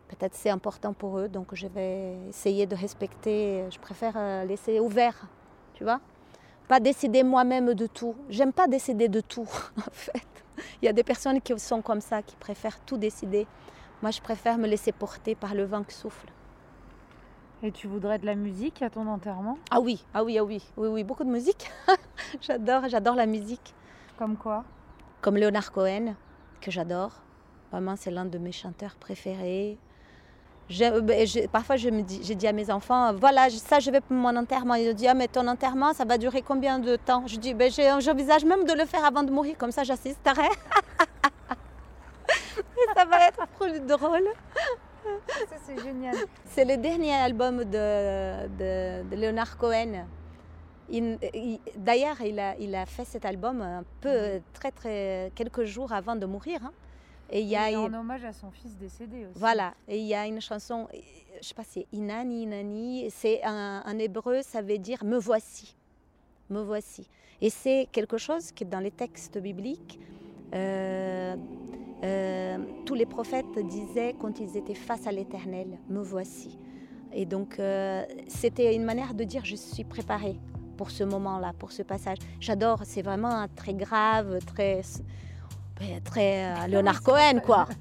Peut-être 0.07 0.35
c'est 0.35 0.49
important 0.51 0.93
pour 0.93 1.17
eux, 1.17 1.27
donc 1.27 1.47
je 1.55 1.67
vais 1.67 2.15
essayer 2.29 2.65
de 2.67 2.75
respecter. 2.75 3.65
Je 3.71 3.79
préfère 3.79 4.13
euh, 4.15 4.45
laisser 4.45 4.79
ouvert, 4.79 5.27
tu 5.73 5.83
vois. 5.83 5.99
Pas 6.67 6.79
décider 6.79 7.23
moi-même 7.23 7.73
de 7.73 7.87
tout. 7.87 8.15
J'aime 8.29 8.53
pas 8.53 8.67
décider 8.67 9.09
de 9.09 9.19
tout, 9.21 9.49
en 9.77 9.91
fait. 9.91 10.21
Il 10.81 10.85
y 10.85 10.87
a 10.87 10.93
des 10.93 11.03
personnes 11.03 11.41
qui 11.41 11.57
sont 11.59 11.81
comme 11.81 11.99
ça, 11.99 12.21
qui 12.21 12.35
préfèrent 12.35 12.79
tout 12.81 12.97
décider. 12.97 13.47
Moi, 14.01 14.11
je 14.11 14.21
préfère 14.21 14.57
me 14.57 14.67
laisser 14.67 14.91
porter 14.91 15.33
par 15.35 15.55
le 15.55 15.63
vent 15.63 15.83
qui 15.83 15.95
souffle. 15.95 16.27
Et 17.65 17.71
tu 17.71 17.87
voudrais 17.87 18.19
de 18.19 18.25
la 18.25 18.35
musique 18.35 18.81
à 18.81 18.89
ton 18.89 19.07
enterrement? 19.07 19.57
Ah 19.71 19.79
oui, 19.79 20.03
ah 20.13 20.21
oui, 20.25 20.37
ah 20.37 20.43
oui, 20.43 20.61
oui, 20.75 20.87
oui, 20.89 21.03
beaucoup 21.05 21.23
de 21.23 21.29
musique. 21.29 21.71
j'adore, 22.41 22.89
j'adore 22.89 23.15
la 23.15 23.25
musique. 23.25 23.73
Comme 24.17 24.35
quoi? 24.35 24.65
Comme 25.21 25.37
Leonard 25.37 25.71
Cohen, 25.71 26.15
que 26.59 26.71
j'adore. 26.71 27.13
Vraiment, 27.71 27.95
c'est 27.95 28.11
l'un 28.11 28.25
de 28.25 28.37
mes 28.37 28.51
chanteurs 28.51 28.95
préférés. 28.95 29.77
Je- 30.69 30.99
ben, 30.99 31.25
je- 31.25 31.47
parfois, 31.47 31.77
je 31.77 31.87
me 31.89 32.01
dis, 32.01 32.19
j'ai 32.23 32.35
dit 32.35 32.47
à 32.47 32.51
mes 32.51 32.69
enfants, 32.69 33.13
voilà, 33.13 33.49
ça, 33.49 33.79
je 33.79 33.89
vais 33.91 34.01
pour 34.01 34.17
mon 34.17 34.35
enterrement. 34.35 34.75
Ils 34.75 34.89
ont 34.89 34.93
dit, 34.93 35.07
ah, 35.07 35.13
mais 35.13 35.29
ton 35.29 35.47
enterrement, 35.47 35.93
ça 35.93 36.03
va 36.03 36.17
durer 36.17 36.41
combien 36.41 36.79
de 36.79 36.97
temps? 36.97 37.23
Je 37.27 37.37
dis, 37.37 37.53
ben, 37.53 37.71
j'envisage 38.01 38.43
même 38.43 38.65
de 38.65 38.73
le 38.73 38.85
faire 38.85 39.05
avant 39.05 39.23
de 39.23 39.31
mourir, 39.31 39.57
comme 39.57 39.71
ça, 39.71 39.83
j'assisterai. 39.85 40.49
Ça 42.95 43.05
va 43.05 43.27
être 43.27 43.47
plus 43.59 43.79
drôle. 43.81 44.27
Ça 45.49 45.55
c'est 45.65 45.79
génial. 45.81 46.15
C'est 46.45 46.65
le 46.65 46.77
dernier 46.77 47.13
album 47.13 47.63
de, 47.63 48.47
de, 48.59 49.09
de 49.09 49.15
Leonard 49.21 49.57
Cohen. 49.57 50.05
Il- 50.89 51.17
il- 51.33 51.59
D'ailleurs, 51.77 52.19
il 52.21 52.39
a, 52.39 52.55
il 52.57 52.75
a 52.75 52.85
fait 52.85 53.05
cet 53.05 53.25
album 53.25 53.61
un 53.61 53.83
peu, 54.01 54.41
très, 54.53 54.71
très, 54.71 55.31
quelques 55.35 55.63
jours 55.63 55.91
avant 55.93 56.15
de 56.15 56.25
mourir. 56.25 56.59
hein. 56.65 56.71
Et 57.29 57.41
il 57.41 57.47
y 57.47 57.55
a, 57.55 57.79
en 57.79 57.91
hommage 57.93 58.23
à 58.25 58.33
son 58.33 58.51
fils 58.51 58.75
décédé 58.77 59.25
aussi. 59.25 59.39
voilà, 59.39 59.73
et 59.87 59.97
il 59.97 60.05
y 60.05 60.13
a 60.13 60.27
une 60.27 60.41
chanson, 60.41 60.87
je 61.41 61.47
sais 61.47 61.55
pas, 61.55 61.63
c'est 61.67 61.87
Inani, 61.91 62.43
Inani, 62.43 63.09
c'est 63.09 63.41
un, 63.43 63.81
en 63.85 63.97
hébreu, 63.97 64.41
ça 64.43 64.61
veut 64.61 64.77
dire 64.77 65.03
me 65.03 65.17
voici, 65.17 65.75
me 66.49 66.61
voici. 66.61 67.07
Et 67.41 67.49
c'est 67.49 67.87
quelque 67.91 68.17
chose 68.17 68.51
que 68.51 68.65
dans 68.65 68.79
les 68.81 68.91
textes 68.91 69.37
bibliques, 69.39 69.99
tous 72.85 72.95
les 72.95 73.05
prophètes 73.05 73.57
disaient 73.67 74.15
quand 74.19 74.39
ils 74.39 74.57
étaient 74.57 74.75
face 74.75 75.07
à 75.07 75.11
l'Éternel, 75.11 75.79
me 75.89 76.01
voici. 76.01 76.59
Et 77.13 77.25
donc 77.25 77.59
euh, 77.59 78.03
c'était 78.27 78.75
une 78.75 78.83
manière 78.83 79.13
de 79.13 79.23
dire 79.23 79.45
je 79.45 79.55
suis 79.55 79.83
préparée 79.83 80.39
pour 80.77 80.89
ce 80.89 81.03
moment-là, 81.03 81.53
pour 81.57 81.71
ce 81.71 81.83
passage. 81.83 82.17
J'adore, 82.39 82.81
c'est 82.83 83.03
vraiment 83.03 83.45
très 83.55 83.75
grave, 83.75 84.39
très, 84.45 84.81
très 86.03 86.45
euh, 86.45 86.67
Leonard 86.67 87.01
Cohen, 87.01 87.39
quoi. 87.43 87.67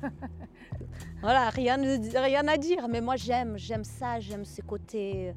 Voilà, 1.22 1.50
rien, 1.50 1.76
rien 2.16 2.48
à 2.48 2.56
dire, 2.56 2.88
mais 2.88 3.00
moi 3.00 3.14
j'aime, 3.14 3.56
j'aime 3.56 3.84
ça, 3.84 4.18
j'aime 4.18 4.44
ce 4.44 4.60
côté. 4.60 5.32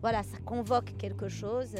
Voilà, 0.00 0.24
ça 0.24 0.38
convoque 0.44 0.96
quelque 0.98 1.28
chose. 1.28 1.76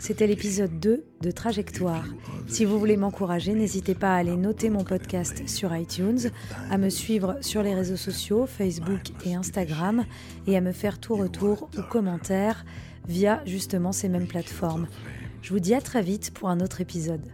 C'était 0.00 0.26
l'épisode 0.26 0.80
2 0.80 1.04
de 1.20 1.30
Trajectoire. 1.30 2.06
Si 2.48 2.64
vous 2.64 2.78
voulez 2.78 2.96
m'encourager, 2.96 3.52
n'hésitez 3.52 3.94
pas 3.94 4.14
à 4.14 4.16
aller 4.16 4.34
noter 4.34 4.70
mon 4.70 4.82
podcast 4.82 5.46
sur 5.46 5.76
iTunes, 5.76 6.30
à 6.70 6.78
me 6.78 6.88
suivre 6.88 7.36
sur 7.42 7.62
les 7.62 7.74
réseaux 7.74 7.98
sociaux, 7.98 8.46
Facebook 8.46 9.02
et 9.26 9.34
Instagram, 9.34 10.06
et 10.46 10.56
à 10.56 10.62
me 10.62 10.72
faire 10.72 11.00
tout 11.00 11.16
retour 11.16 11.68
ou 11.76 11.82
commentaires 11.82 12.64
via 13.06 13.42
justement 13.44 13.92
ces 13.92 14.08
mêmes 14.08 14.26
plateformes. 14.26 14.88
Je 15.42 15.52
vous 15.52 15.60
dis 15.60 15.74
à 15.74 15.82
très 15.82 16.00
vite 16.00 16.32
pour 16.32 16.48
un 16.48 16.60
autre 16.60 16.80
épisode. 16.80 17.26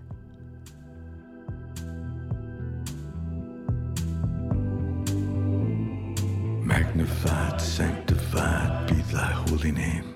Magnified, 6.64 7.60
sanctified 7.60 8.88
be 8.88 9.00
thy 9.12 9.32
holy 9.48 9.70
name. 9.70 10.15